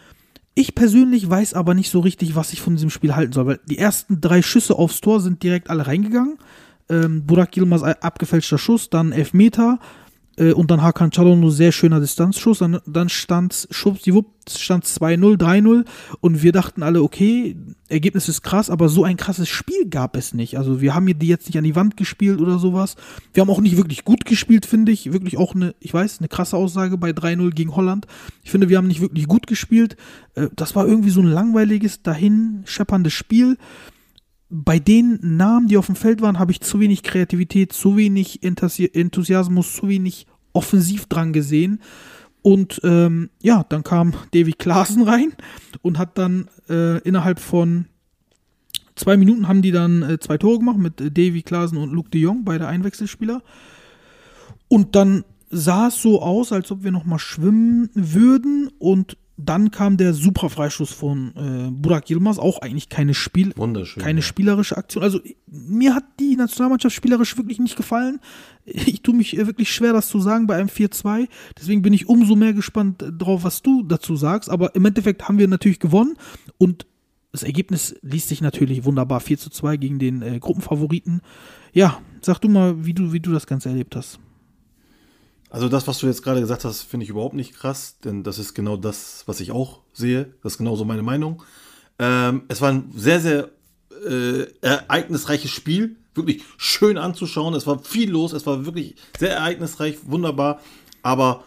[0.54, 3.60] Ich persönlich weiß aber nicht so richtig, was ich von diesem Spiel halten soll, weil
[3.66, 6.38] die ersten drei Schüsse aufs Tor sind direkt alle reingegangen.
[6.88, 9.78] Ähm, Burak Yilmaz ein abgefälschter Schuss, dann Elfmeter.
[10.40, 12.58] Äh, und dann Hakan Çalhanoğlu, sehr schöner Distanzschuss.
[12.58, 15.84] Dann, dann stand schwuppdiwupp, stand 2-0, 3-0
[16.20, 17.56] und wir dachten alle, okay,
[17.88, 20.56] Ergebnis ist krass, aber so ein krasses Spiel gab es nicht.
[20.56, 22.96] Also wir haben hier die jetzt nicht an die Wand gespielt oder sowas.
[23.34, 25.12] Wir haben auch nicht wirklich gut gespielt, finde ich.
[25.12, 28.06] Wirklich auch eine, ich weiß, eine krasse Aussage bei 3-0 gegen Holland.
[28.42, 29.96] Ich finde, wir haben nicht wirklich gut gespielt.
[30.34, 33.56] Äh, das war irgendwie so ein langweiliges, dahin schepperndes Spiel
[34.50, 38.42] bei den Namen, die auf dem Feld waren, habe ich zu wenig Kreativität, zu wenig
[38.42, 41.80] Enthusi- Enthusiasmus, zu wenig offensiv dran gesehen.
[42.42, 45.32] Und ähm, ja, dann kam Davy Klaassen rein
[45.82, 47.86] und hat dann äh, innerhalb von
[48.94, 52.10] zwei Minuten haben die dann äh, zwei Tore gemacht mit äh, Davy Klaassen und Luke
[52.10, 53.42] de Jong, beide Einwechselspieler.
[54.68, 59.70] Und dann sah es so aus, als ob wir noch mal schwimmen würden und dann
[59.70, 63.52] kam der super Freistoß von äh, Burak Yilmaz, auch eigentlich keine Spiel,
[63.98, 65.02] keine spielerische Aktion.
[65.02, 68.20] Also mir hat die Nationalmannschaft spielerisch wirklich nicht gefallen.
[68.64, 71.28] Ich tue mich äh, wirklich schwer, das zu sagen bei einem 4-2.
[71.58, 74.50] Deswegen bin ich umso mehr gespannt äh, drauf, was du dazu sagst.
[74.50, 76.16] Aber im Endeffekt haben wir natürlich gewonnen
[76.58, 76.86] und
[77.32, 81.20] das Ergebnis liest sich natürlich wunderbar 4 zu 2 gegen den äh, Gruppenfavoriten.
[81.72, 84.18] Ja, sag du mal, wie du, wie du das Ganze erlebt hast.
[85.50, 88.38] Also das, was du jetzt gerade gesagt hast, finde ich überhaupt nicht krass, denn das
[88.38, 90.32] ist genau das, was ich auch sehe.
[90.42, 91.42] Das ist genauso meine Meinung.
[91.98, 93.50] Ähm, es war ein sehr, sehr
[94.08, 95.96] äh, ereignisreiches Spiel.
[96.14, 97.54] Wirklich schön anzuschauen.
[97.54, 98.32] Es war viel los.
[98.32, 100.60] Es war wirklich sehr ereignisreich, wunderbar.
[101.02, 101.44] Aber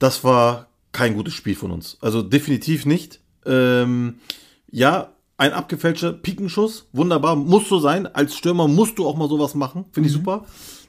[0.00, 1.98] das war kein gutes Spiel von uns.
[2.00, 3.20] Also definitiv nicht.
[3.46, 4.16] Ähm,
[4.70, 8.06] ja, ein abgefälschter Pikenschuss, wunderbar, muss so sein.
[8.06, 10.44] Als Stürmer musst du auch mal sowas machen, finde ich super.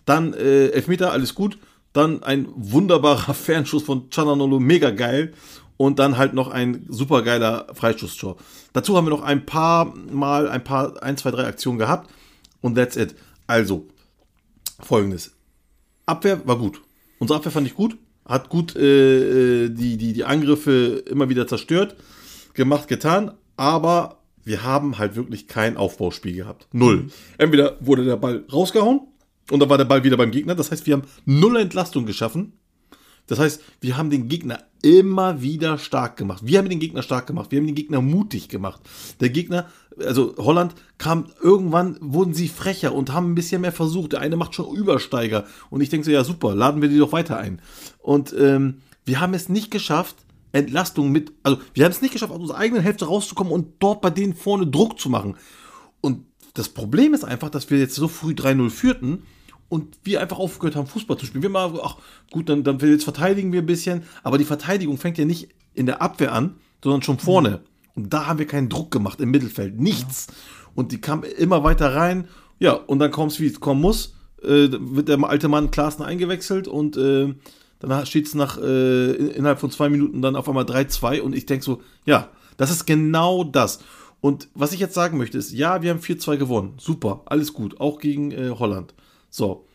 [0.06, 1.58] Dann äh, Elfmeter, alles gut.
[1.93, 5.34] Dann ein wunderbarer Fernschuss von Chananolo, mega geil.
[5.77, 8.38] Und dann halt noch ein super geiler Freistoßtor.
[8.71, 12.12] Dazu haben wir noch ein paar Mal, ein paar, ein, zwei, drei Aktionen gehabt.
[12.62, 13.15] Und that's it.
[13.47, 13.88] Also,
[14.80, 15.32] folgendes.
[16.06, 16.82] Abwehr war gut.
[17.17, 17.97] Unsere Abwehr fand ich gut.
[18.25, 21.95] Hat gut äh, äh, die, die, die Angriffe immer wieder zerstört.
[22.54, 23.32] Gemacht, getan.
[23.58, 26.67] Aber wir haben halt wirklich kein Aufbauspiel gehabt.
[26.71, 27.08] Null.
[27.38, 29.01] Entweder wurde der Ball rausgehauen
[29.49, 30.56] und dann war der Ball wieder beim Gegner.
[30.56, 32.54] Das heißt, wir haben null Entlastung geschaffen.
[33.27, 36.41] Das heißt, wir haben den Gegner immer wieder stark gemacht.
[36.45, 37.51] Wir haben den Gegner stark gemacht.
[37.51, 38.82] Wir haben den Gegner mutig gemacht.
[39.19, 44.13] Der Gegner, also Holland, kam irgendwann, wurden sie frecher und haben ein bisschen mehr versucht.
[44.13, 45.45] Der eine macht schon Übersteiger.
[45.69, 47.62] Und ich denke so, ja super, laden wir die doch weiter ein.
[47.99, 50.17] Und ähm, wir haben es nicht geschafft,
[50.51, 54.01] Entlastung mit, also wir haben es nicht geschafft, aus unserer eigenen Hälfte rauszukommen und dort
[54.01, 55.36] bei denen vorne Druck zu machen.
[56.54, 59.24] Das Problem ist einfach, dass wir jetzt so früh 3-0 führten
[59.70, 61.44] und wir einfach aufgehört haben, Fußball zu spielen.
[61.44, 61.98] Wir mal, ach
[62.30, 65.86] gut, dann, dann jetzt verteidigen wir ein bisschen, aber die Verteidigung fängt ja nicht in
[65.86, 67.62] der Abwehr an, sondern schon vorne.
[67.96, 70.28] Und da haben wir keinen Druck gemacht im Mittelfeld, nichts.
[70.76, 72.28] Und die kam immer weiter rein,
[72.60, 76.04] ja, und dann kommt es, wie es kommen muss, äh, wird der alte Mann Klaassen
[76.04, 77.34] eingewechselt und äh,
[77.80, 81.46] dann steht es nach äh, innerhalb von zwei Minuten dann auf einmal 3-2 und ich
[81.46, 83.80] denke so, ja, das ist genau das.
[84.22, 86.74] Und was ich jetzt sagen möchte ist, ja, wir haben 4-2 gewonnen.
[86.78, 88.94] Super, alles gut, auch gegen äh, Holland.
[89.30, 89.66] So.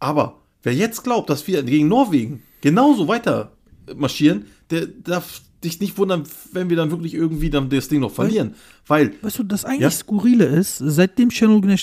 [0.00, 3.52] Aber wer jetzt glaubt, dass wir gegen Norwegen genauso weiter
[3.94, 8.10] marschieren, der darf dich nicht wundern, wenn wir dann wirklich irgendwie dann das Ding noch
[8.12, 8.54] verlieren.
[8.86, 9.90] Weil, Weißt du, das eigentlich Ja?
[9.90, 11.30] Skurrile ist, seitdem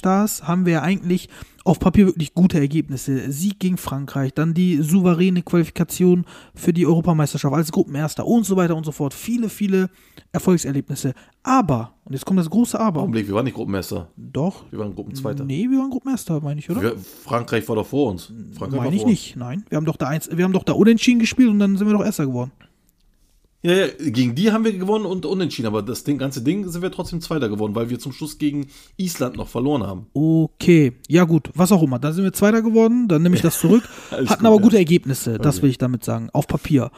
[0.02, 1.30] da ist, haben wir ja eigentlich
[1.66, 3.32] auf Papier wirklich gute Ergebnisse.
[3.32, 8.76] Sieg gegen Frankreich, dann die souveräne Qualifikation für die Europameisterschaft als Gruppenerster und so weiter
[8.76, 9.14] und so fort.
[9.14, 9.90] Viele, viele
[10.34, 11.14] Erfolgserlebnisse.
[11.42, 13.02] Aber, und jetzt kommt das große Aber.
[13.02, 14.10] Augenblick, wir waren nicht Gruppenmeister.
[14.18, 14.66] Doch.
[14.72, 15.46] Wir waren Gruppenzweiter.
[15.46, 16.82] Nee, wir waren Gruppenerster, meine ich, oder?
[16.82, 18.26] Wir, Frankreich war doch vor uns.
[18.54, 19.20] Frankreich war Meine ich vor uns.
[19.20, 19.66] nicht, nein.
[19.70, 21.94] Wir haben doch da eins, wir haben doch da unentschieden gespielt und dann sind wir
[21.94, 22.52] doch Erster geworden.
[23.66, 26.82] Ja, ja, gegen die haben wir gewonnen und unentschieden, aber das Ding, ganze Ding sind
[26.82, 30.08] wir trotzdem Zweiter geworden, weil wir zum Schluss gegen Island noch verloren haben.
[30.14, 31.98] Okay, ja gut, was auch immer.
[31.98, 33.84] Da sind wir Zweiter geworden, dann nehme ich das zurück.
[34.12, 34.62] Hatten gut, aber ja.
[34.62, 35.64] gute Ergebnisse, das Okay.
[35.64, 36.92] will ich damit sagen, auf Papier.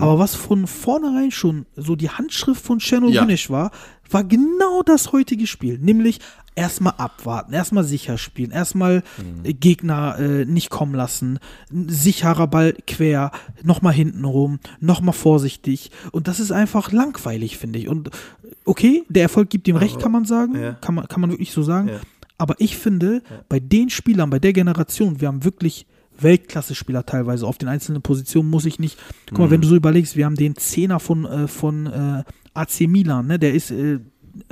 [0.00, 3.28] Aber was von vornherein schon so die Handschrift von Cherno Ja.
[3.48, 3.70] War,
[4.10, 5.78] war genau das heutige Spiel.
[5.78, 6.18] Nämlich
[6.58, 9.04] erstmal abwarten, erstmal sicher spielen, erstmal
[9.44, 11.38] äh, Gegner äh, nicht kommen lassen,
[11.70, 13.30] sicherer Ball quer,
[13.62, 15.92] nochmal hinten rum, nochmal vorsichtig.
[16.10, 17.88] Und das ist einfach langweilig, finde ich.
[17.88, 18.10] Und äh,
[18.64, 20.60] okay, der Erfolg gibt ihm recht, kann man sagen.
[20.60, 20.72] Ja.
[20.72, 21.88] Kann, man, kann man wirklich so sagen.
[21.88, 22.00] Ja.
[22.38, 25.86] Aber ich finde, bei den Spielern, bei der Generation, wir haben wirklich
[26.20, 28.98] Weltklasse-Spieler teilweise auf den einzelnen Positionen, muss ich nicht.
[29.28, 32.80] Guck mal, wenn du so überlegst, wir haben den Zehner von, äh, von äh, AC
[32.88, 33.38] Milan, ne?
[33.38, 34.00] der ist äh,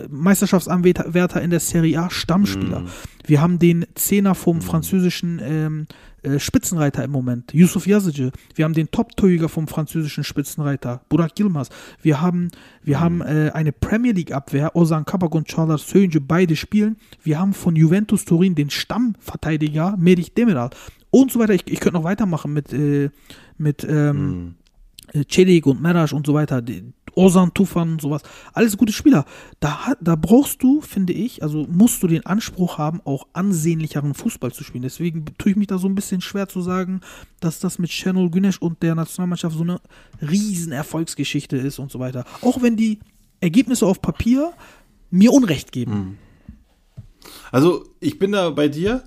[0.09, 2.85] Meisterschaftsanwärter in der Serie A, Stammspieler.
[3.27, 5.87] Wir haben den Zehner vom französischen ähm,
[6.23, 8.33] äh, Spitzenreiter im Moment, Yusuf Yazıcı.
[8.55, 11.69] Wir haben den Top-Torjäger vom französischen Spitzenreiter, Burak Yilmaz.
[12.03, 12.51] Wir haben,
[12.83, 16.97] wir haben äh, eine Premier League-Abwehr, Ozan Kabak und Çağlar Söyüncü, beide spielen.
[17.25, 20.71] Wir haben von Juventus Turin den Stammverteidiger, Merih Demiral.
[21.11, 21.55] und so weiter.
[21.55, 23.11] Ich, ich könnte noch weitermachen mit, äh,
[23.59, 24.57] mit ähm,
[25.13, 26.63] äh, Celik und Merasch und so weiter.
[26.63, 28.23] Die, Ozan Tufan sowas.
[28.53, 29.25] Alles gute Spieler.
[29.59, 34.53] Da, da brauchst du, finde ich, also musst du den Anspruch haben, auch ansehnlicheren Fußball
[34.53, 34.83] zu spielen.
[34.83, 37.01] Deswegen tue ich mich da so ein bisschen schwer zu sagen,
[37.41, 39.81] dass das mit Şenol Güneş und der Nationalmannschaft so eine
[40.21, 42.25] riesen Erfolgsgeschichte ist und so weiter.
[42.43, 43.01] Auch wenn die
[43.41, 44.53] Ergebnisse auf Papier
[45.11, 46.19] mir Unrecht geben.
[47.51, 49.03] Also ich bin da bei dir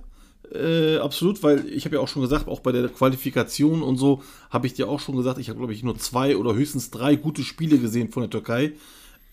[0.54, 4.24] äh, absolut, weil ich habe ja auch schon gesagt, auch bei der Qualifikation und so
[4.50, 7.16] habe ich dir auch schon gesagt, ich habe glaube ich nur zwei oder höchstens drei
[7.16, 8.74] gute Spiele gesehen von der Türkei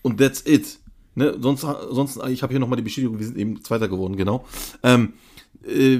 [0.01, 0.79] und that's it.
[1.15, 1.35] Ne?
[1.39, 4.45] Sonst, sonst, ich habe hier nochmal die Bestätigung, wir sind eben Zweiter geworden, genau.
[4.83, 5.13] Ähm,
[5.67, 5.99] äh,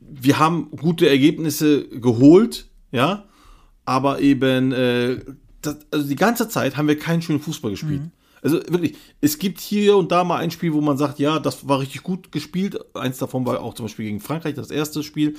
[0.00, 3.26] wir haben gute Ergebnisse geholt, ja,
[3.84, 5.20] aber eben, äh,
[5.62, 8.02] das, also die ganze Zeit haben wir keinen schönen Fußball gespielt.
[8.42, 11.68] Also wirklich, es gibt hier und da mal ein Spiel, wo man sagt, ja, das
[11.68, 12.78] war richtig gut gespielt.
[12.94, 15.36] Eins davon war auch zum Beispiel gegen Frankreich, das erste Spiel.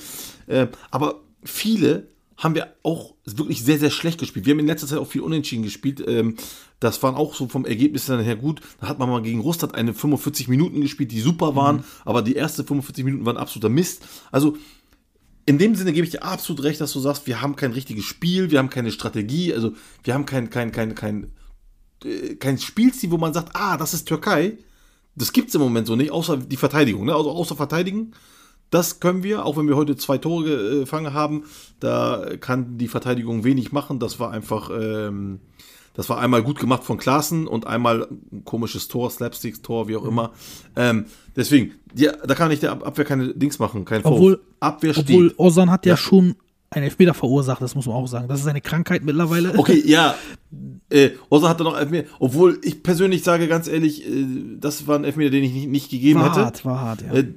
[0.47, 4.45] Äh, aber viele haben wir auch wirklich sehr, sehr schlecht gespielt.
[4.45, 6.03] Wir haben in letzter Zeit auch viel Unentschieden gespielt.
[6.07, 6.35] Ähm,
[6.79, 8.61] das waren auch so vom Ergebnis dann her gut.
[8.79, 12.35] Da hat man mal gegen Russland eine 45 Minuten gespielt, die super waren, aber die
[12.35, 14.03] ersten 45 Minuten waren absoluter Mist.
[14.31, 14.57] Also
[15.45, 18.05] in dem Sinne gebe ich dir absolut recht, dass du sagst, wir haben kein richtiges
[18.05, 21.31] Spiel, wir haben keine Strategie, also wir haben kein, kein, kein, kein,
[22.39, 24.57] kein Spielstil, wo man sagt, ah, das ist Türkei.
[25.15, 27.05] Das gibt es im Moment so nicht, außer die Verteidigung.
[27.05, 27.13] Ne?
[27.13, 28.11] Also außer Verteidigen,
[28.69, 31.43] das können wir, auch wenn wir heute zwei Tore gefangen haben,
[31.81, 33.99] da kann die Verteidigung wenig machen.
[33.99, 35.39] Das war einfach, ähm,
[35.93, 40.05] das war einmal gut gemacht von Klaassen und einmal ein komisches Tor, Slapsticks-Tor, wie auch
[40.05, 40.31] immer.
[40.77, 44.17] Ähm, deswegen, die, da kann ich der Ab- Abwehr keine Dings machen, kein Vorwurf.
[44.19, 45.09] Obwohl- Abwehr steht.
[45.09, 45.97] Obwohl Ozan hat ja, Ja.
[45.97, 46.35] schon
[46.71, 48.27] einen Elfmeter verursacht, das muss man auch sagen.
[48.29, 49.57] Das ist eine Krankheit mittlerweile.
[49.59, 50.15] Okay, ja.
[50.89, 52.09] Äh, Osa hatte noch Elfmeter.
[52.19, 54.25] Obwohl ich persönlich sage, ganz ehrlich, äh,
[54.57, 56.45] das war ein Elfmeter, den ich nicht, nicht gegeben war hätte.
[56.45, 57.13] hart, war hart, ja.
[57.13, 57.33] Äh,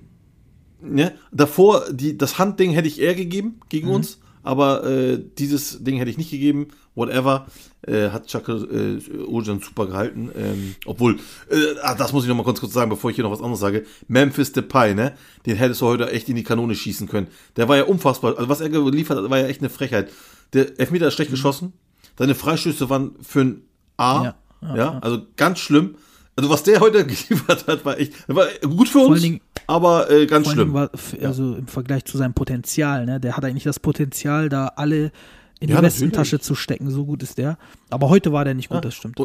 [0.81, 1.12] ne?
[1.33, 3.94] Davor, die, das Handding hätte ich eher gegeben gegen Mhm.
[3.94, 6.68] uns, aber äh, dieses Ding hätte ich nicht gegeben.
[6.94, 7.47] Whatever.
[7.87, 10.31] Äh, hat Chaka äh, Ojan super gehalten.
[10.37, 11.16] Ähm, obwohl,
[11.51, 11.57] äh,
[11.99, 13.85] das muss ich noch mal kurz, kurz sagen, bevor ich hier noch was anderes sage.
[14.09, 15.12] Memphis Depay, ne?
[15.47, 17.27] Den hättest du heute echt in die Kanone schießen können.
[17.57, 18.37] Der war ja unfassbar.
[18.37, 20.11] Also was er geliefert hat, war ja echt eine Frechheit.
[20.53, 21.73] Der Elfmeter ist schlecht geschossen.
[22.18, 23.62] Seine Freistöße waren für ein
[23.97, 24.25] A.
[24.25, 25.97] Ja, Ja, ja, also ganz schlimm.
[26.37, 30.27] Also was der heute geliefert hat, war echt war gut für uns, Dingen- aber äh,
[30.27, 30.73] ganz schlimm.
[30.73, 30.90] war,
[31.23, 33.20] also im Vergleich zu seinem Potenzial, ne?
[33.20, 35.12] Der hat eigentlich das Potenzial, da alle
[35.64, 35.87] in Ja, die.
[35.87, 37.59] Westentasche zu stecken, so gut ist der.
[37.90, 39.18] Aber heute war der nicht gut, das stimmt.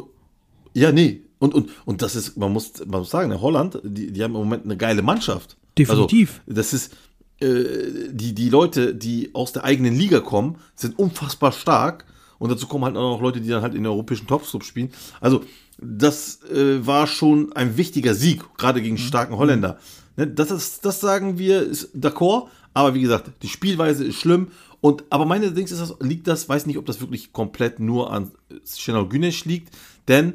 [0.73, 1.21] Ja, nee.
[1.39, 4.35] Und, und, und das ist, man muss, man muss sagen, in Holland, die, die haben
[4.35, 5.57] im Moment eine geile Mannschaft.
[5.77, 6.41] Definitiv.
[6.47, 6.93] Also, das ist,
[7.39, 12.05] äh, die, die Leute, die aus der eigenen Liga kommen, sind unfassbar stark.
[12.39, 14.91] Und dazu kommen halt auch noch Leute, die dann halt in den europäischen Topclubs spielen.
[15.21, 15.43] Also,
[15.81, 18.83] das äh, war schon ein wichtiger Sieg, gerade Mhm.
[18.83, 19.79] gegen starken Holländer.
[20.17, 22.47] Ne, das, ist, das sagen wir, ist d'accord.
[22.73, 24.49] Aber wie gesagt, die Spielweise ist schlimm.
[24.81, 28.11] Und, aber meine Dings ist das, liegt das, weiß nicht, ob das wirklich komplett nur
[28.13, 28.31] an
[28.65, 29.75] Şenol Güneş liegt,
[30.07, 30.33] denn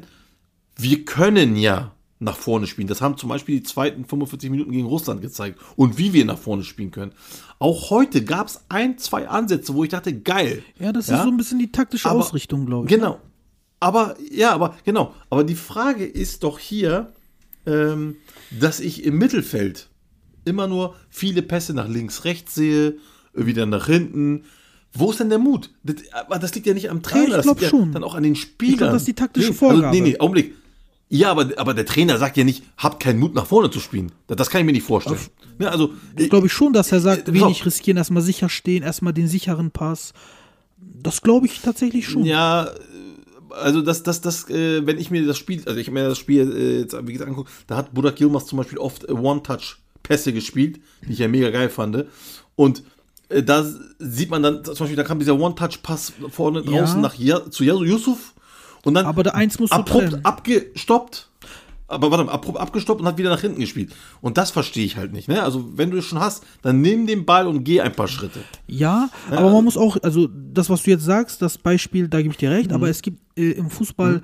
[0.77, 2.87] wir können ja nach vorne spielen.
[2.87, 5.59] Das haben zum Beispiel die zweiten 45 Minuten gegen Russland gezeigt.
[5.75, 7.11] Und wie wir nach vorne spielen können.
[7.59, 10.63] Auch heute gab es ein, zwei Ansätze, wo ich dachte, geil.
[10.79, 12.89] Ja, das ist so ein bisschen die taktische Aber- Ausrichtung, glaube ich.
[12.93, 13.19] Genau.
[13.79, 15.13] Aber, ja, aber, genau.
[15.29, 17.11] Aber die Frage ist doch hier,
[17.65, 18.15] ähm,
[18.59, 19.89] dass ich im Mittelfeld
[20.45, 22.97] immer nur viele Pässe nach links, rechts sehe,
[23.35, 24.43] wieder nach hinten.
[24.93, 25.71] Wo ist denn der Mut?
[25.83, 27.91] Das, aber das liegt ja nicht am Trainer, ich das liegt ja schon.
[27.91, 28.77] dann auch an den Spielern.
[28.77, 29.87] glaub, das ist die taktische nee, Vorgabe.
[29.87, 30.53] Also, nee, nee, Augenblick.
[31.09, 34.11] Ja, aber, aber der Trainer sagt ja nicht, habt keinen Mut nach vorne zu spielen.
[34.27, 35.19] Das, das kann ich mir nicht vorstellen.
[35.59, 37.65] Ne, also, Ich glaube ich schon, dass er sagt, Äh, wenig so.
[37.65, 40.13] riskieren, erstmal sicher stehen, erstmal den sicheren Pass.
[40.77, 42.23] Das glaube ich tatsächlich schon.
[42.25, 42.69] Ja, äh,
[43.51, 46.17] also das, das, das, äh, wenn ich mir das Spiel, also ich habe mir das
[46.17, 50.33] Spiel äh, jetzt, wie gesagt, angeguckt, da hat Burak Yilmaz zum Beispiel oft äh, One-Touch-Pässe
[50.33, 52.05] gespielt, die ich ja mega geil fand.
[52.55, 52.83] Und
[53.29, 53.65] äh, da
[53.99, 56.71] sieht man dann, zum Beispiel, da kam dieser One-Touch-Pass vorne Ja.
[56.81, 58.33] draußen nach ja, zu Yusuf
[58.83, 60.25] und dann Aber der eins musst du abrupt trennen.
[60.25, 61.29] abgestoppt.
[61.87, 63.93] Aber warte mal, abrupt abgestoppt und hat wieder nach hinten gespielt.
[64.19, 65.27] Und das verstehe ich halt nicht.
[65.27, 65.43] Ne?
[65.43, 68.39] Also, wenn du es schon hast, dann nimm den Ball und geh ein paar Schritte.
[68.65, 72.31] Ja, aber man muss auch, also das, was du jetzt sagst, das Beispiel, da gebe
[72.31, 72.75] ich dir recht, Mhm.
[72.75, 74.21] aber es gibt äh, im Fußball äh,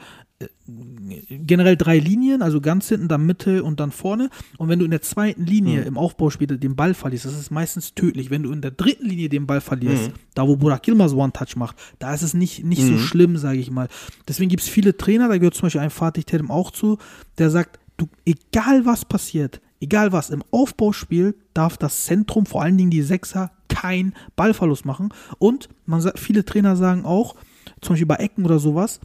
[1.29, 4.29] generell drei Linien, also ganz hinten, dann Mitte und dann vorne.
[4.57, 5.47] Und wenn du in der zweiten Mhm.
[5.47, 8.29] Linie im Aufbauspiel den Ball verlierst, das ist meistens tödlich.
[8.29, 10.13] Wenn du in der dritten Linie den Ball verlierst, Mhm.
[10.33, 13.71] da wo Burak Yilmaz One-Touch macht, da ist es nicht, nicht so schlimm, sage ich
[13.71, 13.87] mal.
[14.27, 16.97] Deswegen gibt es viele Trainer, da gehört zum Beispiel ein Fatih Terim auch zu,
[17.37, 22.77] der sagt, du, egal was passiert, egal was, im Aufbauspiel darf das Zentrum, vor allen
[22.77, 25.09] Dingen die Sechser, kein Ballverlust machen.
[25.39, 27.35] Und man viele Trainer sagen auch,
[27.81, 28.99] zum Beispiel bei Ecken oder sowas,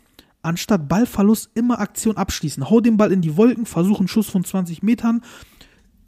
[0.47, 2.71] anstatt Ballverlust immer Aktion abschließen.
[2.71, 5.23] Hau den Ball in die Wolken, versuch einen Schuss von 20 Metern,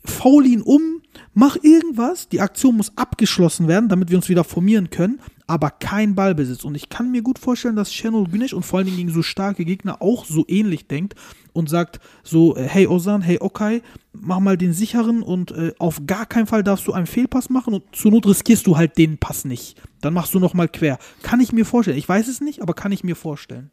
[0.05, 1.03] faul ihn um,
[1.35, 6.14] mach irgendwas, die Aktion muss abgeschlossen werden, damit wir uns wieder formieren können, aber kein
[6.14, 6.62] Ballbesitz.
[6.62, 9.22] Und ich kann mir gut vorstellen, dass Şenol Güneş und vor allen Dingen gegen so
[9.22, 11.14] starke Gegner auch so ähnlich denkt
[11.54, 13.82] und sagt so, äh, hey Ozan, hey Okay,
[14.12, 17.74] mach mal den sicheren und äh, auf gar keinen Fall darfst du einen Fehlpass machen
[17.74, 19.80] und zur Not riskierst du halt den Pass nicht.
[20.02, 20.98] Dann machst du nochmal quer.
[21.22, 21.98] Kann ich mir vorstellen.
[21.98, 23.70] Ich weiß es nicht, aber kann ich mir vorstellen.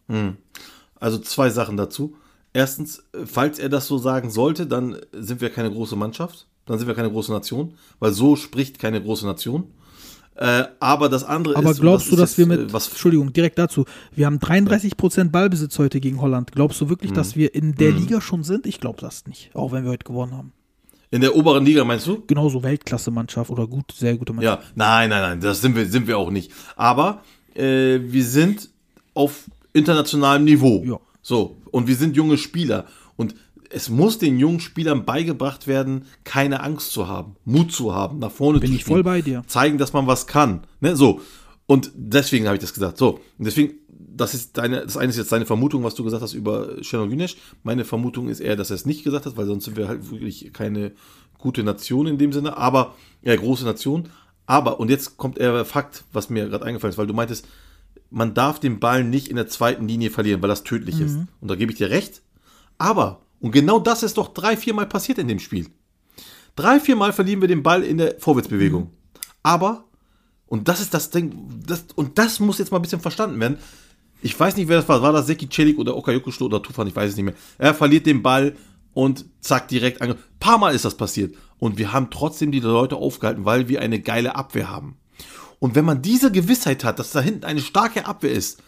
[0.99, 2.15] Also zwei Sachen dazu.
[2.53, 6.87] Erstens, falls er das so sagen sollte, dann sind wir keine große Mannschaft, dann sind
[6.87, 9.65] wir keine große Nation, weil so spricht keine große Nation.
[10.37, 11.77] Äh, aber das andere Aber ist.
[11.77, 15.31] und glaubst du, dass wir jetzt, mit, äh, was Entschuldigung, direkt dazu, wir haben 33%
[15.31, 16.51] Ballbesitz heute gegen Holland.
[16.51, 17.15] Glaubst du wirklich, Mhm.
[17.15, 18.65] dass wir in der Liga schon sind?
[18.67, 20.51] Ich glaube das nicht, auch wenn wir heute gewonnen haben.
[21.11, 22.23] in der oberen Liga meinst du?
[22.27, 24.63] Genauso Weltklasse-Mannschaft oder gut, sehr gute Mannschaft.
[24.63, 26.51] Ja, nein, nein, nein, das sind wir, sind wir auch nicht.
[26.75, 27.21] Aber
[27.53, 28.69] äh, wir sind
[29.13, 30.83] auf internationalem Niveau.
[30.85, 30.99] Ja.
[31.21, 32.85] So, und wir sind junge Spieler.
[33.15, 33.35] Und
[33.75, 38.31] es muss den jungen Spielern beigebracht werden, keine Angst zu haben, Mut zu haben, nach
[38.31, 39.43] vorne Bin zu ich voll bei dir.
[39.47, 40.61] Zeigen, dass man was kann.
[40.79, 40.95] Ne?
[40.95, 41.19] So.
[41.67, 42.97] Und deswegen habe ich das gesagt.
[42.97, 43.19] So.
[43.37, 46.33] Und deswegen, das ist deine, das eine ist jetzt deine Vermutung, was du gesagt hast
[46.33, 47.35] über Şenol Güneş.
[47.63, 50.09] Meine Vermutung ist eher, dass er es nicht gesagt hat, weil sonst sind wir halt
[50.09, 50.93] wirklich keine
[51.37, 54.09] gute Nation in dem Sinne, aber, ja, große Nation.
[54.45, 57.45] Aber, und jetzt kommt der Fakt, was mir gerade eingefallen ist, weil du meintest,
[58.09, 61.17] man darf den Ball nicht in der zweiten Linie verlieren, weil das tödlich ist.
[61.41, 62.21] Und da gebe ich dir recht.
[62.77, 65.67] Aber, und genau das ist doch drei, viermal passiert in dem Spiel.
[66.55, 68.89] Drei, viermal verlieren wir den Ball in der Vorwärtsbewegung.
[69.43, 69.83] Aber,
[70.47, 73.59] und das ist das Ding, das, und das muss jetzt mal ein bisschen verstanden werden.
[74.23, 75.03] Ich weiß nicht, wer das war.
[75.03, 76.87] War das Seki Celik oder Okayokuşlu oder Tufan?
[76.87, 77.35] Ich weiß es nicht mehr.
[77.59, 78.55] Er verliert den Ball
[78.95, 80.17] und zack, direkt ange.
[80.39, 81.35] Paar Mal ist das passiert.
[81.59, 84.97] Und wir haben trotzdem die Leute aufgehalten, weil wir eine geile Abwehr haben.
[85.59, 88.63] Und wenn man diese Gewissheit hat, dass da hinten eine starke Abwehr ist,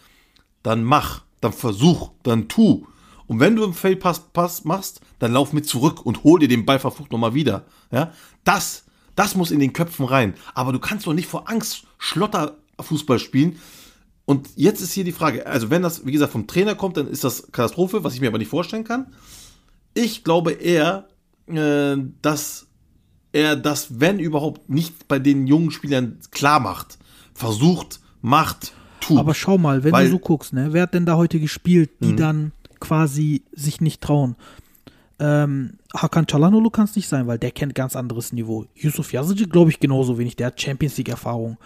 [0.62, 2.86] dann mach, dann versuch, dann tu.
[3.28, 6.64] Und wenn du im Feldpass Pass machst, dann lauf mit zurück und hol dir den
[6.66, 7.64] Ball verflucht nochmal wieder.
[7.92, 8.12] Ja,
[8.42, 10.34] das, das muss in den Köpfen rein.
[10.54, 13.56] Aber du kannst doch nicht vor Angst Schlotterfußball spielen.
[14.24, 17.06] Und jetzt ist hier die Frage, also wenn das, wie gesagt, vom Trainer kommt, dann
[17.08, 19.06] ist das Katastrophe, was ich mir aber nicht vorstellen kann.
[19.94, 21.08] Ich glaube eher,
[21.46, 22.66] äh, dass
[23.32, 26.98] er das, wenn überhaupt, nicht bei den jungen Spielern klar macht.
[27.34, 29.18] Versucht, macht, tut.
[29.18, 31.90] Aber schau mal, wenn Weil- du so guckst, ne, wer hat denn da heute gespielt,
[32.00, 32.06] Mhm.
[32.06, 34.36] die dann quasi sich nicht trauen?
[35.20, 38.66] Ähm, Hakan Çalhanoğlu kann es nicht sein, weil der kennt ganz anderes Niveau.
[38.76, 41.56] Yusuf Yazıcı glaube ich genauso wenig, der hat Champions League Erfahrung.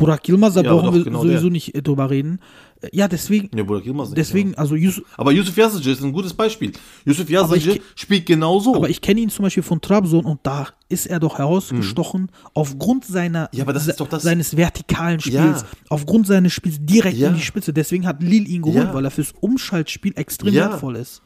[0.00, 1.50] Burak Yilmaz, da Ja, brauchen doch, wir genau sowieso der.
[1.50, 2.40] nicht äh, drüber reden.
[2.80, 4.58] Äh, Ja, deswegen, Ja, Burak Yilmaz nicht, deswegen, ja.
[4.58, 6.72] also Yusuf, Aber Yusuf Yazici ist ein gutes Beispiel.
[7.04, 8.74] Yusuf ke- spielt genauso.
[8.74, 13.04] aber ich kenne ihn zum Beispiel von Trabzon und da ist er doch herausgestochen aufgrund
[13.04, 13.58] seiner, Mhm.
[13.58, 17.72] Ja, seines vertikalen Spiels, aufgrund seines Spiels direkt in die Spitze.
[17.72, 21.22] Deswegen hat Lille ihn geholt, weil er fürs Umschaltspiel extrem wertvoll ist.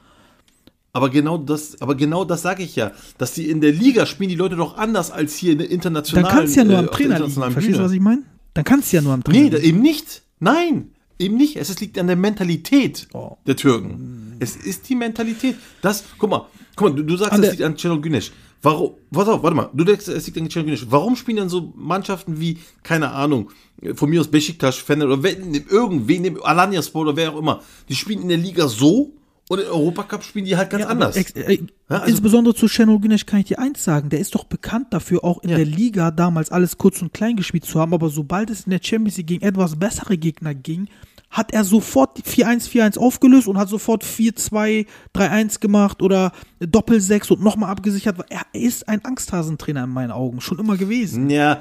[0.97, 4.29] aber genau das, aber genau das sage ich ja, dass die in der Liga spielen
[4.31, 6.29] die Leute doch anders als hier in der Dann internationalen.
[6.37, 7.51] kann es ja nur äh, am der Trainer liegen.
[7.53, 8.23] Verstehst du, was ich meine?
[8.55, 10.23] Dann kann es ja nur am Trainer Nee, eben nicht.
[10.41, 11.57] Nein, eben nicht.
[11.57, 13.37] Es liegt an der Mentalität Oh.
[13.47, 14.37] der Türken.
[14.41, 15.57] Es ist die Mentalität.
[15.83, 18.33] Das, guck mal, guck mal, du, du sagst, es liegt an Celal Güneş.
[18.63, 20.87] Warum, pass auf, warte mal, du denkst, es liegt an Celal Güneş.
[20.91, 23.51] Warum spielen dann so Mannschaften wie, keine Ahnung,
[23.95, 25.37] von mir aus Besiktas, Fener oder wer-
[25.71, 29.13] irgendwen, Alanyaspor oder wer auch immer, die spielen in der Liga so
[29.49, 31.17] und im Europacup spielen die halt ganz Ja, anders.
[31.17, 31.59] äh,
[31.91, 34.87] Ja, also- Insbesondere zu Şenol Güneş kann ich dir eins sagen, der ist doch bekannt
[34.91, 35.57] dafür, auch in Ja.
[35.57, 38.81] der Liga damals alles kurz und klein gespielt zu haben, aber sobald es in der
[38.83, 40.89] Champions League gegen etwas bessere Gegner ging,
[41.31, 47.43] hat er sofort 4-1, 4-1 aufgelöst und hat sofort 4-2, 3-1 gemacht oder Doppel-6 und
[47.43, 48.17] nochmal abgesichert.
[48.31, 51.29] Er ist ein Angsthasentrainer in meinen Augen, schon immer gewesen.
[51.31, 51.61] Ja,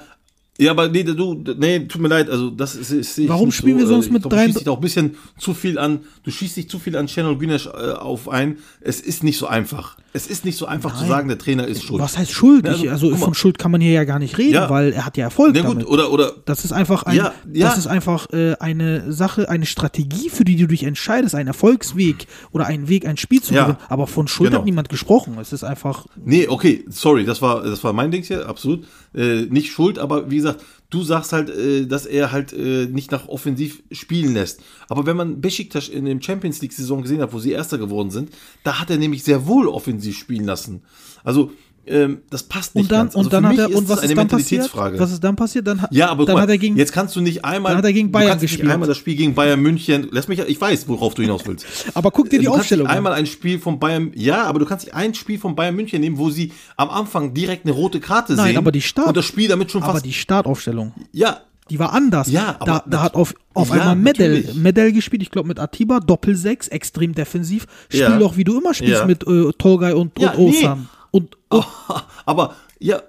[0.60, 3.78] ja, aber nee, du, nee, tut mir leid, also das ist, ist ich Warum spielen
[3.80, 5.54] wir so, sonst äh, mit ich glaub, drei- Du schießt dich auch ein bisschen zu
[5.56, 8.58] viel an, du schießt dich zu viel an Channel Güneş äh, auf ein.
[8.82, 9.98] Es ist nicht so einfach.
[10.16, 11.10] Es ist nicht so einfach zu Nein.
[11.10, 12.00] sagen, der Trainer ist schuld.
[12.00, 12.66] Was heißt Schuld?
[12.68, 13.26] Ja, Ich, also, also guck mal.
[13.26, 14.70] von Schuld kann man hier ja gar nicht reden, Ja.
[14.70, 15.88] weil er hat ja Erfolg Na gut, damit.
[15.88, 17.70] oder, oder, Das ist einfach ein, Ja, ja.
[17.70, 22.28] das ist einfach äh, eine Sache, eine Strategie, für die du dich entscheidest, ein Erfolgsweg
[22.52, 23.64] oder ein Weg, ein Spiel zu Ja.
[23.64, 23.80] gewinnen.
[23.90, 24.60] Aber von Schuld Genau.
[24.60, 25.36] hat niemand gesprochen.
[25.42, 28.86] Es ist einfach, nee, okay, sorry, das war, das war mein Ding hier, absolut.
[29.16, 33.12] Äh, nicht schuld, aber wie gesagt, du sagst halt, äh, dass er halt äh, nicht
[33.12, 34.62] nach offensiv spielen lässt.
[34.90, 38.10] Aber wenn man Besiktas in dem Champions League Saison gesehen hat, wo sie Erster geworden
[38.10, 38.32] sind,
[38.64, 40.82] da hat er nämlich sehr wohl offensiv spielen lassen.
[41.24, 41.52] Also,
[41.86, 43.16] ähm, das passt nicht und dann, ganz.
[43.16, 44.70] Also und dann hat er, und was eine ist dann passiert?
[44.74, 45.68] Was ist dann passiert?
[45.68, 47.72] Dann, hat- Ja, aber dann mal, hat er gegen, jetzt kannst du nicht einmal.
[47.72, 48.64] dann hat er gegen du Bayern kannst gespielt.
[48.64, 50.08] Nicht einmal das Spiel gegen Bayern München.
[50.12, 51.66] Lass mich, ich weiß, worauf du hinaus willst.
[51.94, 52.96] aber guck dir die du Aufstellung an.
[52.98, 56.00] einmal ein Spiel von Bayern, ja, aber du kannst nicht ein Spiel von Bayern München
[56.02, 58.58] nehmen, wo sie am Anfang direkt eine rote Karte Nein, sehen.
[58.58, 60.06] aber die Start- und das Spiel damit schon Aber fast.
[60.06, 62.30] die Startaufstellung, ja, die war anders.
[62.30, 64.50] Ja, aber da, da hat auf, auf Ja, einmal Medell.
[64.56, 67.68] Medell gespielt, ich glaube mit Atiba, Doppel-6, extrem defensiv.
[67.88, 68.18] Spiel Ja.
[68.20, 69.06] doch, wie du immer spielst Ja.
[69.06, 70.68] mit äh, Tolgay und, Ja, und nee.
[71.14, 71.66] Und, und
[72.26, 73.02] aber ja,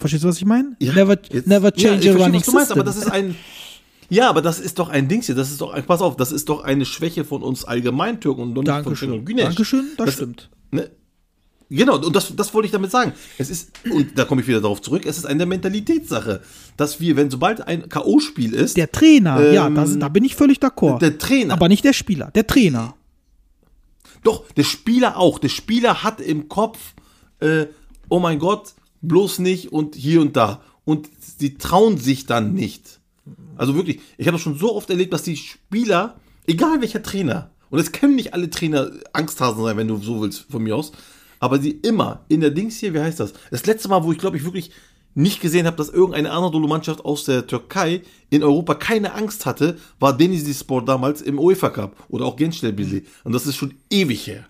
[0.00, 0.76] Verstehst du, was ich meine?
[0.78, 2.80] Ja, never, jetzt- never ja, change ich a running was du meinst, system.
[2.80, 3.34] aber das ist ein.
[4.10, 5.34] Ja, aber das ist doch ein Dings hier.
[5.34, 8.48] Das ist doch, pass auf, das ist doch eine Schwäche von uns allgemein Türken und
[8.54, 9.10] nicht von Dankeschön.
[9.10, 9.44] Şenol Güneş.
[9.44, 10.48] Dankeschön, das, Das- stimmt.
[10.70, 10.88] Ne?
[11.70, 13.12] Genau, und das, das wollte ich damit sagen.
[13.38, 16.40] Es ist, und da komme ich wieder darauf zurück, es ist eine Mentalitätssache,
[16.78, 20.34] dass wir, wenn sobald ein K.O.-Spiel ist, Der Trainer, ja, Ähm, da, da bin ich
[20.36, 20.98] völlig d'accord.
[21.00, 22.94] der Trainer, aber nicht der Spieler, der Trainer.
[24.24, 26.78] doch, der Spieler auch, der Spieler hat im Kopf,
[27.40, 27.66] äh,
[28.08, 30.62] oh mein Gott, bloß nicht und hier und da.
[30.84, 33.00] Und sie trauen sich dann nicht.
[33.56, 36.16] Also wirklich, ich habe das schon so oft erlebt, dass die Spieler,
[36.46, 40.46] egal welcher Trainer, und es können nicht alle Trainer Angsthasen sein, wenn du so willst,
[40.50, 40.92] von mir aus,
[41.40, 43.34] aber sie immer in der Dings hier, wie heißt das?
[43.50, 44.70] Das letzte Mal, wo ich glaube ich wirklich
[45.14, 50.16] nicht gesehen habe, dass irgendeine Anadolu-Mannschaft aus der Türkei in Europa keine Angst hatte, war
[50.16, 53.04] Denizlispor damals im UEFA Cup oder auch Gençlerbirliği.
[53.24, 54.46] Und das ist schon ewig her.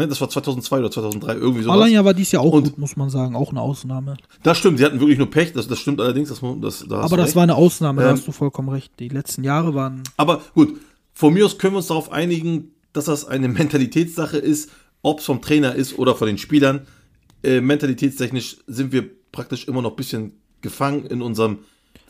[0.00, 1.76] Ne, das war 2002 oder 2003, irgendwie sowas.
[1.76, 4.16] Alanya war dies Jahr auch Und- gut, muss man sagen, auch eine Ausnahme.
[4.42, 7.18] Das stimmt, sie hatten wirklich nur Pech, das, das stimmt allerdings, das, das, da Aber
[7.18, 7.36] das recht.
[7.36, 8.92] war eine Ausnahme, da Ähm, hast du vollkommen recht.
[8.98, 10.02] Die letzten Jahre waren.
[10.16, 10.78] Aber gut,
[11.12, 14.70] von mir aus können wir uns darauf einigen, dass das eine Mentalitätssache ist,
[15.02, 16.86] ob es vom Trainer ist oder von den Spielern.
[17.42, 20.32] Äh, mentalitätstechnisch sind wir praktisch immer noch ein bisschen
[20.62, 21.58] gefangen in unserem,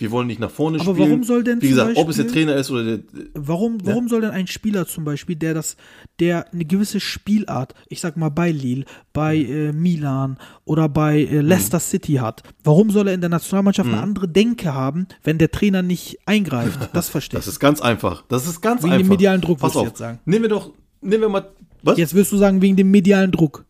[0.00, 1.08] wir wollen nicht nach vorne Aber spielen.
[1.10, 3.00] warum soll denn Wie gesagt, ob es der Beispiel- Trainer ist oder der.
[3.34, 5.76] Warum, warum soll denn ein Spieler zum Beispiel, der das,
[6.18, 11.36] der eine gewisse Spielart, ich sag mal bei Lille, bei äh, Milan oder bei Mhm.
[11.36, 15.38] äh, Leicester City hat, warum soll er in der Nationalmannschaft eine andere Denke haben, wenn
[15.38, 16.78] der Trainer nicht eingreift?
[16.92, 17.52] Das verstehe Das ich.
[17.54, 18.24] ist ganz einfach.
[18.28, 19.10] Das ist ganz Wegen dem einfach.
[19.10, 19.86] medialen Druck, Pass würdest du auf.
[19.88, 20.18] jetzt sagen.
[20.24, 21.48] Nehmen wir doch, nehmen wir mal.
[21.82, 21.96] Was?
[21.98, 23.64] Jetzt wirst du sagen, wegen dem medialen Druck.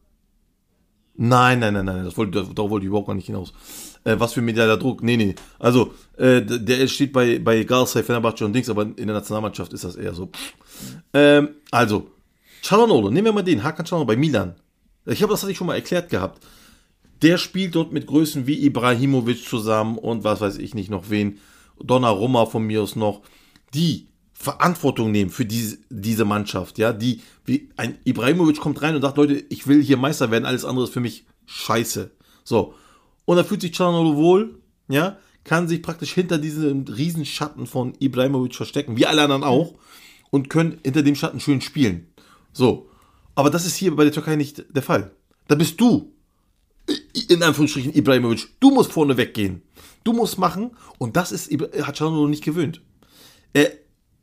[1.16, 3.52] Nein, nein, nein, nein, das wollte, darauf wollte ich überhaupt gar nicht hinaus.
[4.04, 5.02] Äh, was für medialer Druck?
[5.02, 5.34] Nee, nee.
[5.58, 9.84] Also, äh, der steht bei, bei Galatasaray, Fenerbahce und Dings, aber in der Nationalmannschaft ist
[9.84, 10.30] das eher so.
[11.12, 12.10] Ähm, also,
[12.62, 14.54] Çalhanoğlu, nehmen wir mal den, Hakan Çalhanoğlu bei Milan.
[15.06, 16.42] Ich habe das hatte ich schon mal erklärt gehabt.
[17.22, 21.38] Der spielt dort mit Größen wie Ibrahimovic zusammen und was weiß ich nicht noch wen.
[21.82, 23.22] Donnarumma von mir aus noch.
[23.74, 29.02] Die Verantwortung nehmen für diese, diese Mannschaft, ja, die, wie ein Ibrahimovic kommt rein und
[29.02, 32.10] sagt, Leute, ich will hier Meister werden, alles andere ist für mich scheiße.
[32.42, 32.74] So.
[33.30, 34.58] Und da fühlt sich Çalhanoğlu wohl,
[34.88, 39.74] ja, kann sich praktisch hinter diesem Riesenschatten von Ibrahimovic verstecken, wie alle anderen auch,
[40.30, 42.08] und können hinter dem Schatten schön spielen.
[42.52, 42.88] So.
[43.36, 45.12] Aber das ist hier bei der Türkei nicht der Fall.
[45.46, 46.12] Da bist du,
[47.28, 49.62] in Anführungsstrichen Ibrahimovic, du musst vorne weggehen.
[50.02, 52.80] Du musst machen und das ist hat Çalhanoğlu nicht gewöhnt.
[53.52, 53.70] Er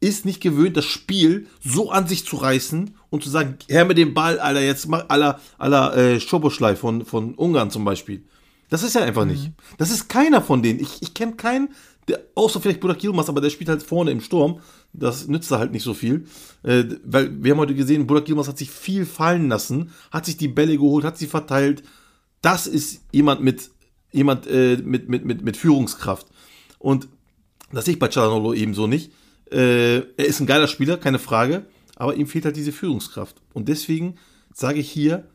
[0.01, 3.97] ist nicht gewöhnt, das Spiel so an sich zu reißen und zu sagen, her mit
[3.97, 8.25] dem Ball, Alter, jetzt mach aller aller äh, Schoboschlei von, von Ungarn zum Beispiel.
[8.69, 9.51] Das ist ja einfach nicht.
[9.77, 10.79] Das ist keiner von denen.
[10.79, 11.69] Ich, ich kenne keinen,
[12.07, 14.59] der, außer vielleicht Burak Yilmaz, aber der spielt halt vorne im Sturm.
[14.93, 16.25] Das nützt da halt nicht so viel.
[16.63, 20.37] Äh, weil wir haben heute gesehen, Burak Yilmaz hat sich viel fallen lassen, hat sich
[20.37, 21.83] die Bälle geholt, hat sie verteilt.
[22.41, 23.71] Das ist jemand mit,
[24.11, 26.27] jemand äh, mit, mit, mit, mit Führungskraft.
[26.79, 27.07] Und
[27.71, 29.11] das sehe ich bei Çalhanoğlu ebenso nicht.
[29.51, 31.65] Äh, er ist ein geiler Spieler, keine Frage,
[31.95, 33.41] aber ihm fehlt halt diese Führungskraft.
[33.53, 34.15] Und deswegen
[34.53, 35.27] sage ich hier,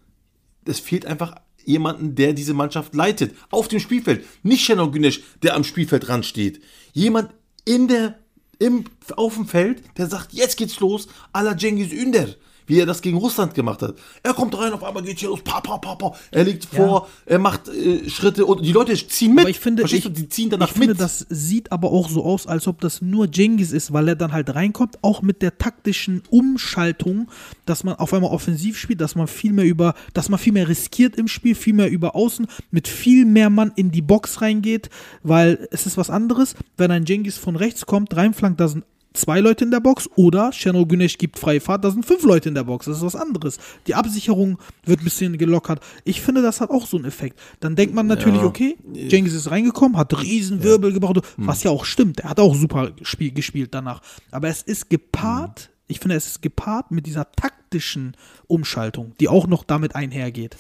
[0.65, 3.35] es fehlt einfach jemanden, der diese Mannschaft leitet.
[3.51, 4.25] Auf dem Spielfeld.
[4.43, 6.61] Nicht Şenol Güneş, der am Spielfeldrand steht.
[6.93, 7.31] Jemand
[7.65, 8.19] in der,
[8.59, 8.85] im,
[9.17, 12.29] auf dem Feld, der sagt, jetzt geht's los, à la Cengiz Ünder.
[12.73, 13.97] Wie er das gegen Russland gemacht hat.
[14.23, 16.15] Er kommt rein, auf einmal geht's hier los, pa, pa, pa, pa.
[16.31, 19.41] Er legt vor, er macht äh, Schritte und die Leute ziehen mit.
[19.41, 21.01] Aber ich finde, Verstehst ich, du, die ziehen danach ich finde, mit.
[21.01, 24.33] das sieht aber auch so aus, als ob das nur Jengis ist, weil er dann
[24.33, 27.31] halt reinkommt, auch mit der taktischen Umschaltung,
[27.67, 30.67] dass man auf einmal offensiv spielt, dass man viel mehr über, dass man viel mehr
[30.67, 34.89] riskiert im Spiel, viel mehr über außen, mit viel mehr Mann in die Box reingeht,
[35.23, 38.85] weil es ist was anderes, wenn ein Jengis von rechts kommt, reinflankt, da sind
[39.15, 42.49] zwei Leute in der Box oder Şenol Güneş gibt freie Fahrt, da sind fünf Leute
[42.49, 42.87] in der Box.
[42.87, 43.59] Das ist was anderes.
[43.87, 45.81] Die Absicherung wird ein bisschen gelockert.
[46.05, 47.39] Ich finde, das hat auch so einen Effekt.
[47.61, 48.47] Dann denkt man natürlich, Ja.
[48.47, 48.77] okay,
[49.11, 51.47] Cengiz ist reingekommen, hat riesen Wirbel gebracht, Hm.
[51.47, 52.21] was ja auch stimmt.
[52.21, 54.01] Er hat auch super Spiel gespielt danach.
[54.31, 59.47] Aber es ist gepaart, ich finde, es ist gepaart mit dieser taktischen Umschaltung, die auch
[59.47, 60.57] noch damit einhergeht.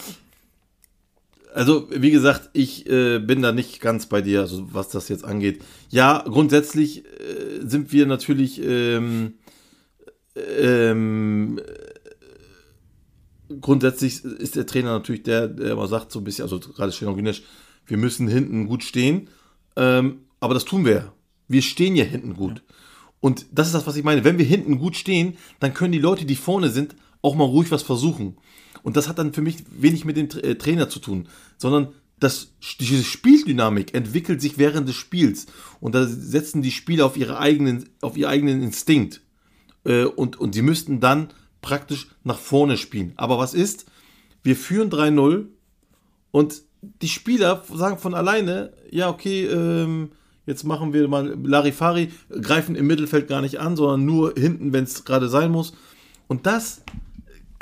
[1.55, 5.24] Also, wie gesagt, ich äh, bin da nicht ganz bei dir, also was das jetzt
[5.24, 5.62] angeht.
[5.90, 9.34] Ja, grundsätzlich äh, sind wir natürlich ähm,
[10.36, 11.92] ähm, äh,
[13.61, 17.14] grundsätzlich ist der Trainer natürlich der, der immer sagt, so ein bisschen, also gerade Steno
[17.14, 17.42] Güneş,
[17.86, 19.28] wir müssen hinten gut stehen.
[19.76, 21.12] Ähm, aber das tun wir ja.
[21.48, 22.62] Wir stehen ja hinten gut.
[23.20, 24.24] Und das ist das, was ich meine.
[24.24, 27.70] Wenn wir hinten gut stehen, dann können die Leute, die vorne sind, auch mal ruhig
[27.70, 28.36] was versuchen.
[28.83, 32.53] Und das hat dann für mich wenig mit dem äh, Trainer zu tun, sondern das,
[32.78, 35.47] diese Spieldynamik entwickelt sich während des Spiels.
[35.80, 39.20] Und da setzen die Spieler auf, ihre eigenen, auf ihren eigenen Instinkt.
[39.85, 41.28] Äh, und, und sie müssten dann
[41.62, 43.12] praktisch nach vorne spielen.
[43.16, 43.87] Aber was ist?
[44.43, 45.47] Wir führen 3-0
[46.30, 50.11] und die Spieler sagen von alleine, ja, okay, ähm,
[50.47, 52.11] jetzt machen wir mal Larifari,
[52.41, 55.74] greifen im Mittelfeld gar nicht an, sondern nur hinten, wenn es gerade sein muss.
[56.26, 56.83] Und das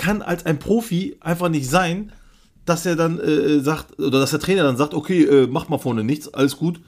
[0.01, 2.11] kann als ein Profi einfach nicht sein,
[2.64, 5.78] dass er dann äh, sagt, oder dass der Trainer dann sagt, okay, äh, mach mal
[5.78, 6.80] vorne nichts, alles gut,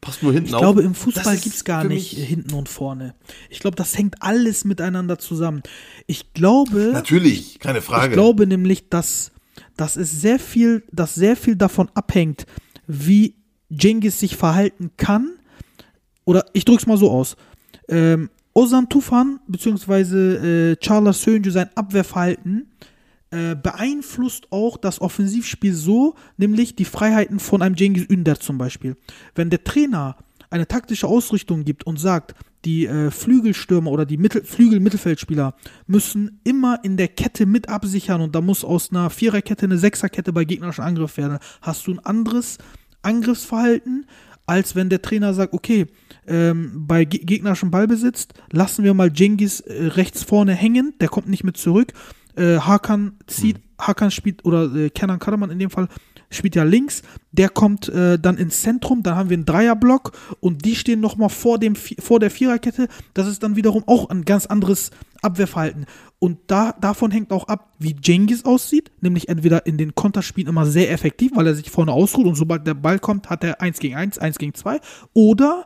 [0.00, 0.60] passt nur hinten Ich auf.
[0.60, 3.14] glaube, im Fußball gibt es gar nicht hinten und vorne.
[3.48, 5.62] Ich glaube, das hängt alles miteinander zusammen.
[6.06, 8.08] Ich glaube, Natürlich, keine Frage.
[8.08, 9.32] ich glaube nämlich, dass,
[9.76, 12.46] dass es sehr viel, dass sehr viel davon abhängt,
[12.86, 13.34] wie
[13.70, 15.30] Jengis sich verhalten kann.
[16.24, 17.36] Oder ich drück's mal so aus.
[17.88, 18.28] Ähm,
[18.58, 20.72] Ozan Tufan bzw.
[20.72, 22.66] Äh, Charles Sönje, sein Abwehrverhalten
[23.30, 28.96] äh, beeinflusst auch das Offensivspiel so, nämlich die Freiheiten von einem Cengiz Ünder zum Beispiel.
[29.36, 30.16] Wenn der Trainer
[30.50, 32.34] eine taktische Ausrichtung gibt und sagt,
[32.64, 35.54] die äh, Flügelstürmer oder die Mittel Flügel-Mittelfeldspieler
[35.86, 40.32] müssen immer in der Kette mit absichern und da muss aus einer Viererkette eine Sechserkette
[40.32, 42.58] bei gegnerischen Angriff werden, hast du ein anderes
[43.02, 44.06] Angriffsverhalten,
[44.48, 45.86] als wenn der Trainer sagt, okay,
[46.26, 51.28] ähm, bei ge gegnerischem Ballbesitz lassen wir mal Jengis äh, rechts vorne hängen, der kommt
[51.28, 51.92] nicht mit zurück.
[52.34, 55.88] Äh, Hakan zieht, Hakan spielt, oder äh, Kenan Karaman in dem Fall,
[56.30, 57.02] spielt ja links,
[57.32, 61.28] der kommt äh, dann ins Zentrum, dann haben wir einen Dreierblock und die stehen nochmal
[61.28, 61.58] vor,
[61.98, 62.88] vor der Viererkette.
[63.14, 64.90] Das ist dann wiederum auch ein ganz anderes
[65.22, 65.86] Abwehrverhalten.
[66.18, 70.66] Und da, davon hängt auch ab, wie Jengis aussieht, nämlich entweder in den Konterspielen immer
[70.66, 73.78] sehr effektiv, weil er sich vorne ausruht und sobald der Ball kommt, hat er 1
[73.78, 74.80] gegen 1, 1 gegen 2,
[75.14, 75.64] oder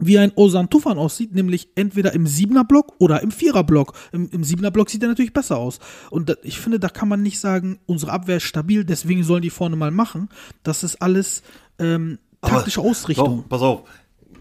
[0.00, 3.92] wie ein Ozan Tufan aussieht, nämlich entweder im Siebener-Block oder im Vierer-Block.
[4.12, 5.78] Im, im Siebener-Block sieht er natürlich besser aus.
[6.10, 9.42] Und da, ich finde, da kann man nicht sagen, unsere Abwehr ist stabil, deswegen sollen
[9.42, 10.28] die vorne mal machen.
[10.62, 11.42] Das ist alles
[11.78, 13.42] ähm, taktische Aber- Ausrichtung.
[13.42, 13.82] Doch, pass auf.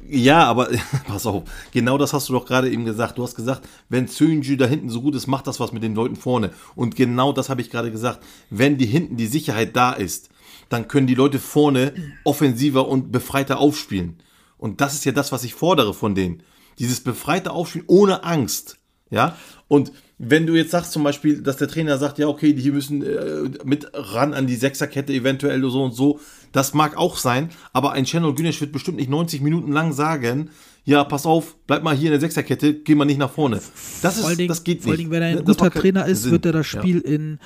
[0.09, 0.69] Ja, aber
[1.07, 1.43] pass auf.
[1.71, 3.17] Genau das hast du doch gerade eben gesagt.
[3.17, 5.95] Du hast gesagt, wenn Sönju da hinten so gut ist, macht das was mit den
[5.95, 6.51] Leuten vorne.
[6.75, 8.19] Und genau das habe ich gerade gesagt.
[8.49, 10.29] Wenn die hinten die Sicherheit da ist,
[10.69, 11.93] dann können die Leute vorne
[12.23, 14.17] offensiver und befreiter aufspielen.
[14.57, 16.43] Und das ist ja das, was ich fordere von denen.
[16.79, 18.77] Dieses befreite Aufspielen ohne Angst.
[19.09, 19.37] Ja.
[19.67, 23.03] Und wenn du jetzt sagst zum Beispiel, dass der Trainer sagt, ja, okay, die müssen
[23.03, 26.19] äh, mit ran an die Sechserkette eventuell so und so,
[26.51, 30.49] das mag auch sein, aber ein Channel Güneş wird bestimmt nicht 90 Minuten lang sagen,
[30.85, 33.61] ja, pass auf, bleib mal hier in der Sechserkette, geh mal nicht nach vorne.
[34.01, 34.99] Das, ist, Dingen, das geht vor allen nicht.
[34.99, 36.31] Dingen, wenn er ein Das guter Trainer ist, Sinn.
[36.31, 36.79] wird er das Ja.
[36.81, 37.39] Spiel in,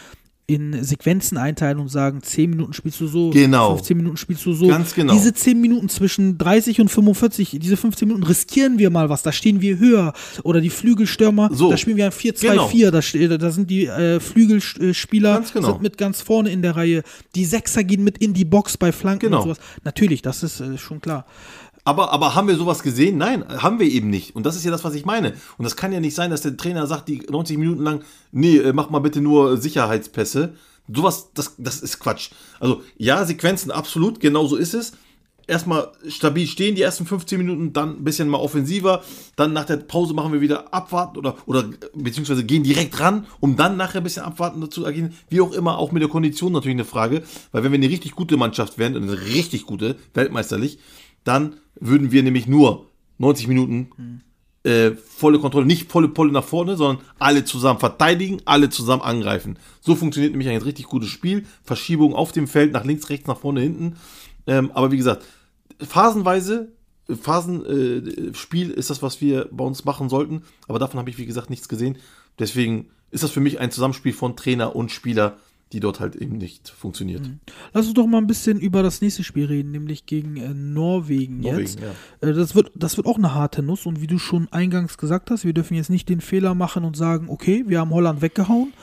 [0.47, 3.75] in Sequenzen einteilen und sagen, 10 Minuten spielst du so, Genau.
[3.75, 4.67] 15 Minuten spielst du so.
[4.67, 5.13] Ganz genau.
[5.13, 9.31] Diese 10 Minuten zwischen 30 und 45, diese 15 Minuten riskieren wir mal was, da
[9.31, 10.11] stehen wir höher.
[10.43, 11.69] Oder die Flügelstürmer, So.
[11.71, 15.67] da spielen wir ein 4-2-4, da, ste- da sind die äh, Flügelspieler Ganz genau.
[15.73, 17.03] sind mit ganz vorne in der Reihe.
[17.35, 19.37] Die Sechser gehen mit in die Box bei Flanken Genau.
[19.37, 19.59] und sowas.
[19.83, 21.25] Natürlich, das ist äh, schon klar.
[21.84, 23.17] Aber, aber haben wir sowas gesehen?
[23.17, 24.36] Nein, haben wir eben nicht.
[24.36, 25.34] Und das ist ja das, was ich meine.
[25.57, 28.57] Und das kann ja nicht sein, dass der Trainer sagt, die 90 Minuten lang, nee,
[28.57, 30.53] äh, mach mal bitte nur Sicherheitspässe.
[30.93, 32.32] Sowas, das, das ist Quatsch.
[32.59, 34.93] Also, ja, Sequenzen, absolut, genau so ist es.
[35.47, 39.03] Erstmal stabil stehen, die ersten 15 Minuten, dann ein bisschen mal offensiver.
[39.36, 41.65] Dann nach der Pause machen wir wieder abwarten oder, oder
[41.95, 45.13] beziehungsweise gehen direkt ran, um dann nachher ein bisschen abwarten zu agieren.
[45.29, 47.23] Wie auch immer, auch mit der Kondition natürlich eine Frage.
[47.51, 50.77] Weil wenn wir eine richtig gute Mannschaft wären, eine richtig gute, weltmeisterlich,
[51.24, 53.89] dann würden wir nämlich nur 90 Minuten
[54.63, 59.57] äh, volle Kontrolle, nicht volle Polle nach vorne, sondern alle zusammen verteidigen, alle zusammen angreifen.
[59.80, 61.45] So funktioniert nämlich ein richtig gutes Spiel.
[61.63, 63.95] Verschiebung auf dem Feld, nach links, rechts, nach vorne, hinten.
[64.47, 65.26] Ähm, aber wie gesagt,
[65.80, 66.72] phasenweise,
[67.09, 70.43] Phasenspiel äh, Spiel ist das, was wir bei uns machen sollten.
[70.67, 71.97] Aber davon habe ich, wie gesagt, nichts gesehen.
[72.39, 75.38] Deswegen ist das für mich ein Zusammenspiel von Trainer und Spieler,
[75.74, 77.30] die dort halt eben nicht funktioniert.
[77.74, 81.39] Lass uns doch mal ein bisschen über das nächste Spiel reden, nämlich gegen äh, Norwegen,
[81.39, 81.80] Norwegen, jetzt.
[82.22, 85.32] Äh, das, wird, das wird auch eine harte Nuss und wie du schon eingangs gesagt
[85.32, 88.74] hast, wir dürfen jetzt nicht den Fehler machen und sagen, okay, wir haben Holland weggehauen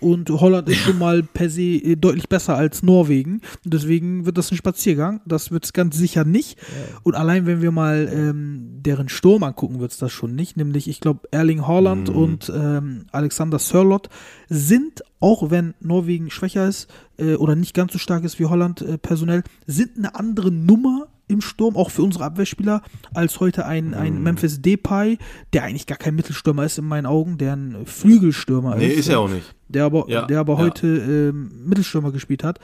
[0.00, 3.40] und Holland ist schon mal per se äh, deutlich besser als Norwegen.
[3.64, 5.20] Und deswegen wird das ein Spaziergang.
[5.26, 6.58] Das wird es ganz sicher nicht.
[7.02, 10.56] Und allein wenn wir mal ähm, deren Sturm angucken, wird es das schon nicht.
[10.56, 14.08] Nämlich, ich glaube, Erling Haaland und ähm, Alexander Sörlot
[14.48, 16.88] sind, auch wenn Norwegen schwächer ist
[17.18, 21.08] äh, oder nicht ganz so stark ist wie Holland äh, personell, sind eine andere Nummer
[21.28, 22.82] im Sturm, auch für unsere Abwehrspieler,
[23.14, 25.18] als heute ein, ein Memphis Depay,
[25.52, 29.00] der eigentlich gar kein Mittelstürmer ist in meinen Augen, der ein Flügelstürmer Nee, ist.
[29.00, 29.54] ist er auch nicht.
[29.68, 30.58] Der aber, Ja, der aber ja.
[30.60, 32.58] heute ähm, Mittelstürmer gespielt hat.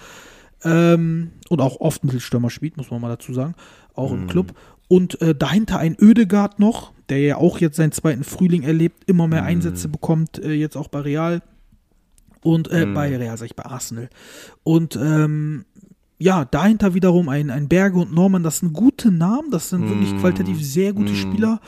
[0.62, 3.54] Ähm, und auch oft Mittelstürmer spielt, muss man mal dazu sagen.
[3.94, 4.22] Auch Mhm.
[4.22, 4.54] im Club.
[4.88, 9.26] Und äh, dahinter ein Ödegard noch, der ja auch jetzt seinen zweiten Frühling erlebt, immer
[9.28, 9.48] mehr Mhm.
[9.48, 11.42] Einsätze bekommt, äh, jetzt auch bei Real.
[12.42, 12.94] Und äh, Mhm.
[12.94, 14.08] bei Real, sag ich, bei Arsenal.
[14.62, 15.64] Und ähm,
[16.18, 20.12] ja, dahinter wiederum ein, ein Berge und Norman, das sind gute Namen, das sind wirklich
[20.14, 20.18] Mhm.
[20.20, 21.16] qualitativ sehr gute Mhm.
[21.16, 21.60] Spieler.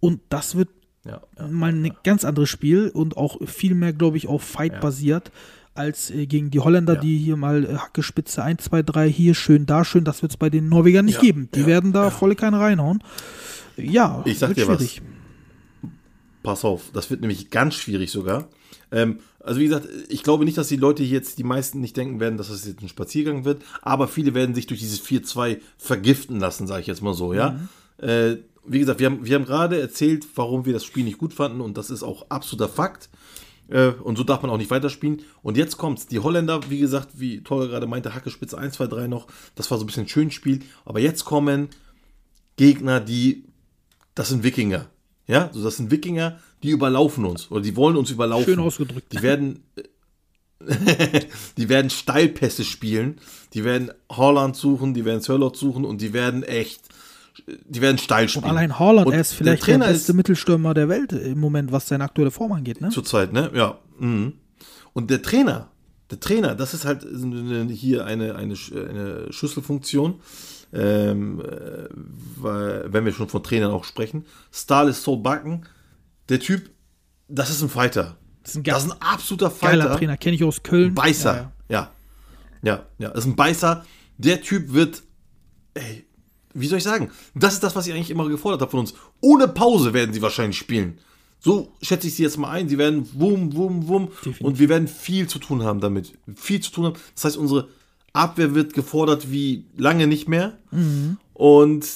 [0.00, 0.68] Und das wird
[1.04, 1.46] Ja, ja.
[1.48, 5.30] mal ein ganz anderes Spiel und auch viel mehr, glaube ich, auf Fight basiert
[5.74, 7.00] als äh, gegen die Holländer, Ja.
[7.00, 10.04] die hier mal äh, Hacke Spitze 1, 2, 3, hier schön, da schön.
[10.04, 11.48] Das wird es bei den Norwegern nicht Ja, geben.
[11.54, 13.02] Die ja, werden da volle keine reinhauen.
[13.76, 14.76] Ja, Ich sag wird dir was.
[14.78, 15.02] schwierig.
[16.42, 18.48] Pass auf, das wird nämlich ganz schwierig sogar.
[18.92, 21.96] Ähm, also wie gesagt, ich glaube nicht, dass die Leute hier jetzt, die meisten nicht
[21.96, 25.60] denken werden, dass das jetzt ein Spaziergang wird, aber viele werden sich durch dieses 4-2
[25.78, 27.60] vergiften lassen, sage ich jetzt mal so, ja.
[27.98, 28.36] Äh,
[28.66, 31.60] wie gesagt, wir haben, wir haben gerade erzählt, warum wir das Spiel nicht gut fanden
[31.60, 33.08] und das ist auch absoluter Fakt.
[33.68, 35.22] Äh, und so darf man auch nicht weiterspielen.
[35.42, 36.06] Und jetzt kommt's.
[36.06, 39.26] Die Holländer, wie gesagt, wie Tolga gerade meinte, Hacke Spitze 1, 2, 3 noch.
[39.54, 40.60] Das war so ein bisschen ein schönes Spiel.
[40.84, 41.68] Aber jetzt kommen
[42.56, 43.44] Gegner, die,
[44.14, 44.86] das sind Wikinger.
[45.26, 48.44] Ja, so das sind Wikinger, die überlaufen uns oder die wollen uns überlaufen.
[48.44, 49.12] Schön ausgedrückt.
[49.12, 49.64] Die werden,
[51.56, 53.18] die werden Steilpässe spielen,
[53.54, 56.82] die werden Holland suchen, die werden Sörlot suchen und die werden echt,
[57.46, 58.44] die werden steil spielen.
[58.44, 61.88] Allein Und er ist vielleicht der, Trainer beste ist Mittelstürmer der Welt im Moment, was
[61.88, 62.80] seine aktuelle Form angeht.
[62.80, 62.90] Ne?
[62.90, 63.50] zurzeit, ne?
[63.54, 63.78] Ja.
[63.98, 64.34] Mhm.
[64.92, 65.68] Und der Trainer,
[66.10, 67.06] der Trainer, das ist halt
[67.70, 70.20] hier eine, eine, eine Schlüsselfunktion.
[70.72, 71.88] Ähm, äh,
[72.36, 74.26] weil, wenn wir schon von Trainern auch sprechen.
[74.52, 75.62] Stahl ist so backen.
[76.28, 76.70] Der Typ,
[77.28, 78.16] das ist ein Fighter.
[78.42, 79.98] Das ist ein Das ist ein absoluter geiler Fighter.
[79.98, 80.94] Trainer, kenne ich aus Köln.
[80.94, 81.34] Beißer.
[81.34, 81.92] Ja, Ja,
[82.62, 82.86] ja.
[82.98, 83.84] Ja, Das ist ein Beißer.
[84.18, 85.02] Der Typ wird,
[85.74, 86.06] ey,
[86.54, 87.10] wie soll ich sagen?
[87.34, 88.94] Das ist das, was ich eigentlich immer gefordert habe von uns.
[89.20, 90.98] Ohne Pause werden sie wahrscheinlich spielen.
[91.38, 92.68] So schätze ich sie jetzt mal ein.
[92.68, 94.08] Sie werden wum, wum, wum.
[94.08, 94.40] Definitiv.
[94.40, 96.14] Und wir werden viel zu tun haben damit.
[96.34, 96.94] Viel zu tun haben.
[97.14, 97.68] Das heißt, unsere
[98.14, 100.56] Abwehr wird gefordert wie lange nicht mehr.
[101.34, 101.86] Und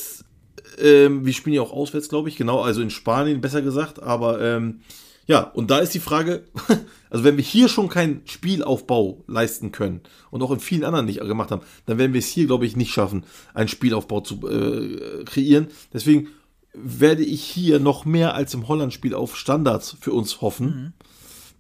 [0.83, 2.37] ähm, wir spielen ja auch auswärts, glaube ich.
[2.37, 4.03] Genau, also in Spanien, besser gesagt.
[4.03, 4.81] Aber ähm,
[5.27, 6.45] ja, und da ist die Frage,
[7.11, 10.01] also wenn wir hier schon keinen Spielaufbau leisten können
[10.31, 12.77] und auch in vielen anderen nicht gemacht haben, dann werden wir es hier, glaube ich,
[12.77, 13.25] nicht schaffen,
[13.55, 15.69] einen Spielaufbau zu äh, kreieren.
[15.93, 16.29] Deswegen
[16.73, 20.95] werde ich hier noch mehr als im Holland-Spiel auf Standards für uns hoffen,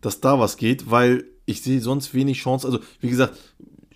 [0.01, 2.67] dass da was geht, weil ich sehe sonst wenig Chance.
[2.67, 3.39] Also, wie gesagt,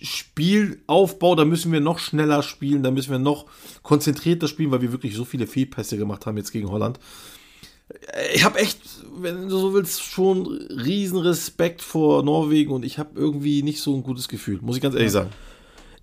[0.04, 3.46] Spielaufbau, da müssen wir noch schneller spielen, da müssen wir noch
[3.82, 6.98] konzentrierter spielen, weil wir wirklich so viele Fehlpässe gemacht haben jetzt gegen Holland.
[8.34, 8.80] Ich habe echt,
[9.16, 13.94] wenn du so willst, schon riesen Respekt vor Norwegen und ich habe irgendwie nicht so
[13.94, 15.30] ein gutes Gefühl, muss ich ganz ehrlich sagen.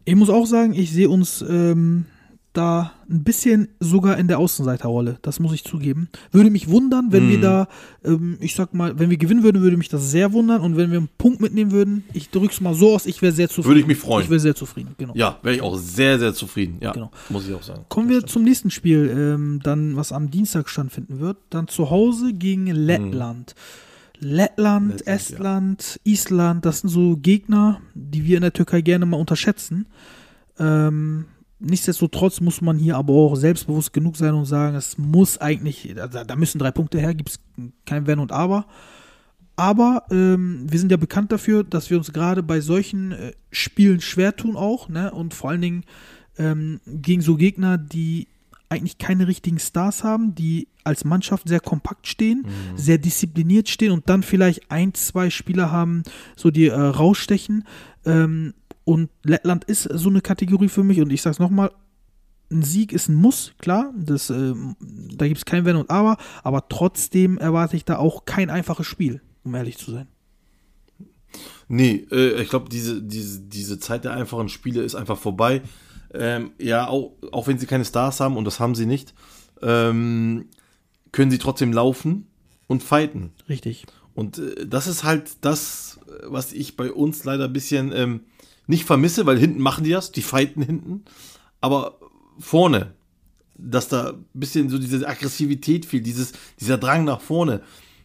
[0.05, 2.05] Ich muss auch sagen, ich sehe uns ähm,
[2.53, 5.19] da ein bisschen sogar in der Außenseiterrolle.
[5.21, 6.09] Das muss ich zugeben.
[6.31, 7.41] Würde mich wundern, wenn wir Mhm.
[7.41, 7.67] da,
[8.03, 10.61] ähm, ich sag mal, wenn wir gewinnen würden, würde mich das sehr wundern.
[10.61, 13.47] Und wenn wir einen Punkt mitnehmen würden, ich drück's mal so aus, ich wäre sehr
[13.47, 13.67] zufrieden.
[13.69, 14.23] Würde ich mich freuen.
[14.25, 15.13] Ich wäre sehr zufrieden, genau.
[15.15, 16.77] Ja, wäre ich auch sehr, sehr zufrieden.
[16.81, 17.09] Ja, Genau.
[17.29, 17.85] muss ich auch sagen.
[17.87, 21.37] Kommen wir zum nächsten Spiel, ähm, dann, was am Dienstag stattfinden wird.
[21.51, 23.55] Dann zu Hause gegen Lettland.
[24.19, 25.13] Lettland, Lettland, ja.
[25.13, 29.87] Estland, Island, das sind so Gegner, die wir in der Türkei gerne mal unterschätzen.
[30.59, 31.25] Ähm,
[31.61, 36.07] nichtsdestotrotz muss man hier aber auch selbstbewusst genug sein und sagen, es muss eigentlich, da,
[36.07, 37.39] da müssen drei Punkte her, gibt es
[37.85, 38.65] kein Wenn und Aber.
[39.55, 44.01] Aber ähm, wir sind ja bekannt dafür, dass wir uns gerade bei solchen äh, Spielen
[44.01, 45.11] schwer tun auch, ne?
[45.11, 45.83] Und vor allen Dingen
[46.37, 48.27] ähm, gegen so Gegner, die
[48.69, 52.45] eigentlich keine richtigen Stars haben, die als Mannschaft sehr kompakt stehen,
[52.75, 56.03] sehr diszipliniert stehen und dann vielleicht ein, zwei Spieler haben,
[56.35, 57.65] so die äh, rausstechen.
[58.05, 58.53] Ähm,
[58.83, 61.71] und Lettland ist so eine Kategorie für mich und ich sag's nochmal,
[62.51, 66.17] ein Sieg ist ein Muss, klar, das, ähm, da gibt es kein Wenn und Aber,
[66.43, 70.07] aber trotzdem erwarte ich da auch kein einfaches Spiel, um ehrlich zu sein.
[71.69, 75.61] Nee, äh, ich glaube, diese, diese, diese Zeit der einfachen Spiele ist einfach vorbei.
[76.13, 79.13] Ähm, ja, auch, auch wenn sie keine Stars haben, und das haben sie nicht,
[79.61, 80.49] ähm,
[81.13, 82.27] können sie trotzdem laufen
[82.67, 83.31] und fighten.
[83.47, 83.85] Richtig.
[84.13, 88.21] Und äh, das ist halt das, äh, was ich bei uns leider ein bisschen ähm,
[88.71, 91.03] nicht vermisse, weil hinten machen die das, die fighten hinten.
[91.59, 91.99] Aber
[92.39, 92.93] vorne,
[93.55, 97.61] dass da ein bisschen so diese Aggressivität fehlt, dieses, dieser Drang nach vorne,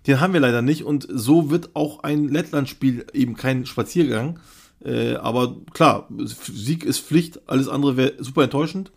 [0.07, 0.85] den haben wir leider nicht.
[0.85, 4.41] Und so wird auch ein Lettland-Spiel eben kein Spaziergang.
[4.85, 8.93] Äh, aber klar, Sieg ist Pflicht, alles andere wäre super enttäuschend.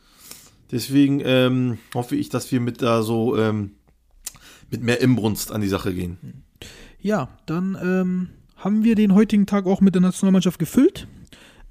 [0.71, 3.71] Deswegen ähm, hoffe ich, dass wir mit da so ähm,
[4.69, 6.43] mit mehr Imbrunst an die Sache gehen.
[6.99, 11.07] Ja, dann ähm, haben wir den heutigen Tag auch mit der Nationalmannschaft gefüllt.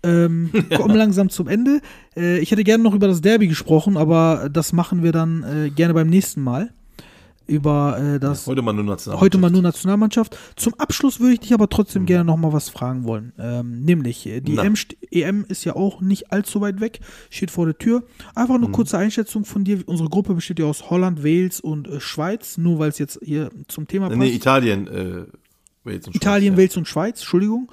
[0.03, 1.81] Ähm, kommen langsam zum Ende.
[2.17, 5.71] Äh, ich hätte gerne noch über das Derby gesprochen, aber das machen wir dann äh,
[5.71, 6.73] gerne beim nächsten Mal.
[7.49, 9.23] Über äh, das Heute mal nur Nationalmannschaft.
[9.23, 10.37] Heute mal nur Nationalmannschaft.
[10.57, 13.33] Zum Abschluss würde ich dich aber trotzdem gerne noch mal was fragen wollen.
[13.39, 14.59] Ähm, nämlich, äh, die.
[14.59, 14.75] EM,
[15.11, 18.03] EM ist ja auch nicht allzu weit weg, steht vor der Tür.
[18.35, 19.81] Einfach eine kurze Einschätzung von dir.
[19.87, 23.49] Unsere Gruppe besteht ja aus Holland, Wales und äh, Schweiz, nur weil es jetzt hier
[23.67, 24.19] zum Thema passt.
[24.19, 24.87] Nee, Italien.
[24.87, 25.25] Äh,
[25.85, 27.73] Wales und Italien, Schweiz, Wales und Schweiz, Entschuldigung.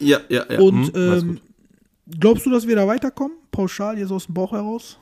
[0.00, 0.18] ja.
[0.28, 0.60] Ja, ja, ja.
[0.60, 1.40] Und hm, ähm.
[2.06, 3.36] Glaubst du, dass wir da weiterkommen?
[3.50, 4.98] Pauschal, jetzt aus dem Bauch heraus?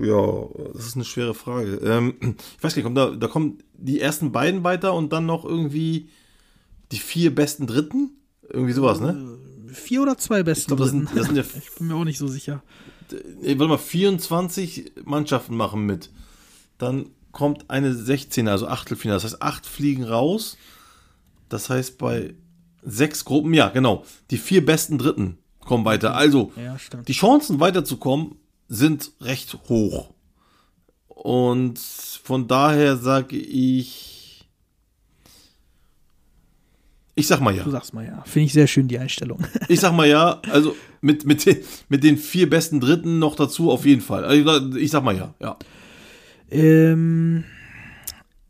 [0.00, 1.76] Ja, das ist eine schwere Frage.
[1.84, 2.14] Ähm,
[2.56, 6.08] ich weiß nicht, kommt da, da kommen die ersten beiden weiter und dann noch irgendwie
[6.90, 8.10] die vier besten Dritten?
[8.48, 9.38] Irgendwie sowas, ne?
[9.68, 10.72] Vier oder zwei besten.
[10.72, 12.62] Ich das sind ja, ich bin mir auch nicht so sicher.
[13.42, 16.10] nee, warte mal, 24 Mannschaften machen mit.
[16.78, 19.16] Dann kommt eine 16, also Achtelfinale.
[19.16, 20.56] Das heißt, acht fliegen raus.
[21.48, 22.34] Das heißt, bei
[22.82, 26.14] sechs Gruppen, ja, genau, die vier besten Dritten kommen weiter.
[26.16, 26.76] Also, Ja,
[27.06, 28.36] die Chancen weiterzukommen
[28.68, 30.10] sind recht hoch.
[31.08, 34.48] Und von daher sage ich,
[37.14, 37.62] ich sag mal ja.
[37.62, 38.22] Du sagst mal ja.
[38.24, 39.44] Finde ich sehr schön, die Einstellung.
[39.68, 41.58] Ich sag mal ja, also mit, mit, den,
[41.88, 44.24] mit den vier besten Dritten noch dazu auf jeden Fall.
[44.24, 45.56] Also ich sag mal ja, ja.
[46.50, 47.44] ähm,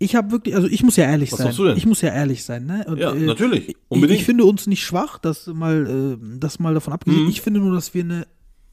[0.03, 1.55] ich habe wirklich, also ich muss ja ehrlich Was sein.
[1.55, 1.77] du denn?
[1.77, 2.85] Ich muss ja ehrlich sein, ne?
[2.89, 3.69] Und, Ja, natürlich.
[3.69, 4.19] Ich, Unbedingt.
[4.19, 7.25] ich finde uns nicht schwach, das mal, äh, das mal davon abgesehen.
[7.25, 7.29] Mhm.
[7.31, 8.27] Ich finde nur, dass wir eine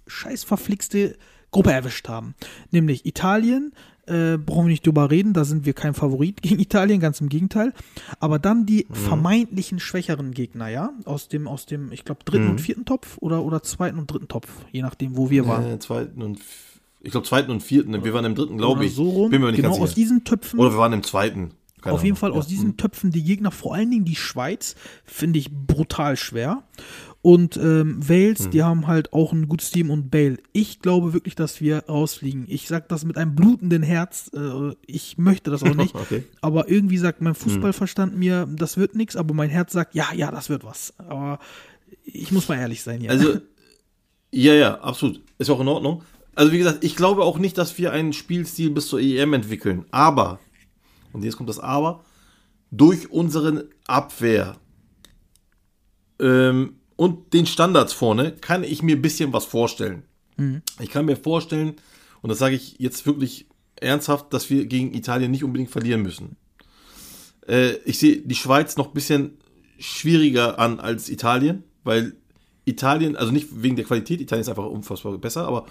[0.07, 1.17] scheiß verflixte
[1.51, 2.33] Gruppe erwischt haben.
[2.71, 3.73] Nämlich Italien,
[4.05, 7.27] äh, brauchen wir nicht drüber reden, da sind wir kein Favorit gegen Italien, ganz im
[7.27, 7.73] Gegenteil.
[8.21, 8.93] Aber dann die Mhm.
[8.95, 12.51] vermeintlichen schwächeren Gegner, ja, aus dem, aus dem, ich glaube, dritten Mhm.
[12.51, 15.65] und vierten Topf oder, oder zweiten und dritten Topf, je nachdem, wo wir waren.
[15.65, 16.66] Äh, zweiten und f-
[17.07, 18.03] ich glaube zweiten und vierten.
[18.03, 18.93] Wir waren im dritten, glaube ich.
[18.93, 19.31] So rum.
[19.31, 19.95] Bin mir nicht genau, ganz aus sicher.
[20.01, 20.59] diesen Töpfen.
[20.59, 21.51] Oder wir waren im zweiten.
[21.81, 22.33] Keine Auf jeden Ahnung.
[22.33, 22.49] Fall aus Ja.
[22.49, 26.63] diesen Töpfen die Gegner, vor allen Dingen die Schweiz, finde ich brutal schwer.
[27.21, 28.51] Und ähm, Wales, Hm.
[28.51, 30.37] die haben halt auch ein gutes Team und Bale.
[30.51, 32.43] Ich glaube wirklich, dass wir rausfliegen.
[32.49, 34.29] Ich sage das mit einem blutenden Herz.
[34.35, 35.95] Äh, ich möchte das auch nicht.
[35.95, 36.17] Okay.
[36.19, 36.23] Hm.
[36.41, 39.15] Aber irgendwie sagt mein Fußballverstand mir, das wird nichts.
[39.15, 40.93] Aber mein Herz sagt, ja, ja, das wird was.
[40.97, 41.39] Aber
[42.03, 43.11] ich muss mal ehrlich sein hier.
[43.11, 43.35] Also,
[44.31, 45.21] ja, ja, absolut.
[45.37, 46.03] Ist auch in Ordnung.
[46.37, 49.85] Also, wie gesagt, ich glaube auch nicht, dass wir einen Spielstil bis zur EM entwickeln.
[49.89, 50.39] Aber,
[51.11, 52.03] und jetzt kommt das Aber,
[52.69, 54.55] durch unseren Abwehr
[56.19, 60.03] ähm, und den Standards vorne kann ich mir ein bisschen was vorstellen.
[60.79, 61.73] Ich kann mir vorstellen,
[62.21, 66.35] und das sage ich jetzt wirklich ernsthaft, dass wir gegen Italien nicht unbedingt verlieren müssen.
[67.47, 69.39] Äh, ich sehe die Schweiz noch ein bisschen
[69.79, 72.13] schwieriger an als Italien, weil
[72.65, 75.65] Italien, also nicht wegen der Qualität, Italien ist einfach unfassbar besser, aber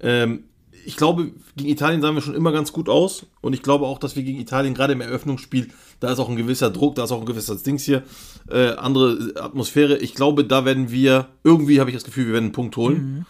[0.00, 0.44] ähm,
[0.84, 3.98] ich glaube, gegen Italien sahen wir schon immer ganz gut aus und ich glaube auch,
[3.98, 5.68] dass wir gegen Italien gerade im Eröffnungsspiel,
[6.00, 8.02] da ist auch ein gewisser Druck, da ist auch ein gewisses Dings hier,
[8.48, 9.98] äh, andere Atmosphäre.
[9.98, 13.26] Ich glaube, da werden wir, irgendwie habe ich das Gefühl, wir werden einen Punkt holen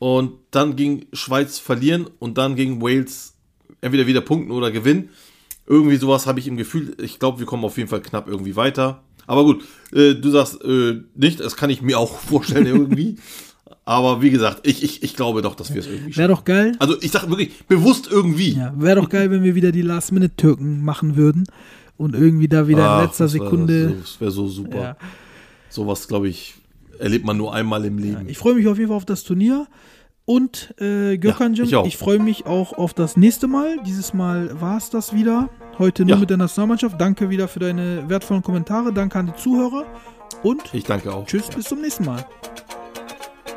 [0.00, 3.34] und dann gegen Schweiz verlieren und dann gegen Wales
[3.80, 5.10] entweder wieder punkten oder gewinnen.
[5.66, 6.96] Irgendwie sowas habe ich im Gefühl.
[7.00, 9.04] Ich glaube, wir kommen auf jeden Fall knapp irgendwie weiter.
[9.26, 13.18] Aber gut, äh, du sagst äh, nicht, das kann ich mir auch vorstellen irgendwie.
[13.90, 16.76] Aber wie gesagt, ich, ich, ich glaube doch, dass wir es irgendwie Wäre doch geil.
[16.78, 18.52] Also ich sage wirklich bewusst irgendwie.
[18.52, 21.44] Ja, wäre doch geil, wenn wir wieder die Last-Minute-Türken machen würden.
[21.96, 23.96] Und irgendwie da wieder Ach, in letzter das wär Sekunde.
[24.00, 24.78] Das wäre so super.
[24.80, 24.96] Ja.
[25.70, 26.54] Sowas, glaube ich,
[27.00, 28.28] erlebt man nur einmal im Leben.
[28.28, 29.66] Ich freue mich auf jeden Fall auf das Turnier.
[30.24, 31.84] Und äh, Gökhan'cığım, ich auch.
[31.84, 33.78] ich, freue mich auch auf das nächste Mal.
[33.84, 35.50] Dieses Mal war es das wieder.
[35.80, 36.20] Heute nur Ja.
[36.20, 37.00] mit der Nationalmannschaft.
[37.00, 38.92] Danke wieder für deine wertvollen Kommentare.
[38.92, 39.84] Danke an die Zuhörer.
[40.44, 41.26] Und ich danke auch.
[41.26, 42.24] tschüss, bis zum nächsten Mal.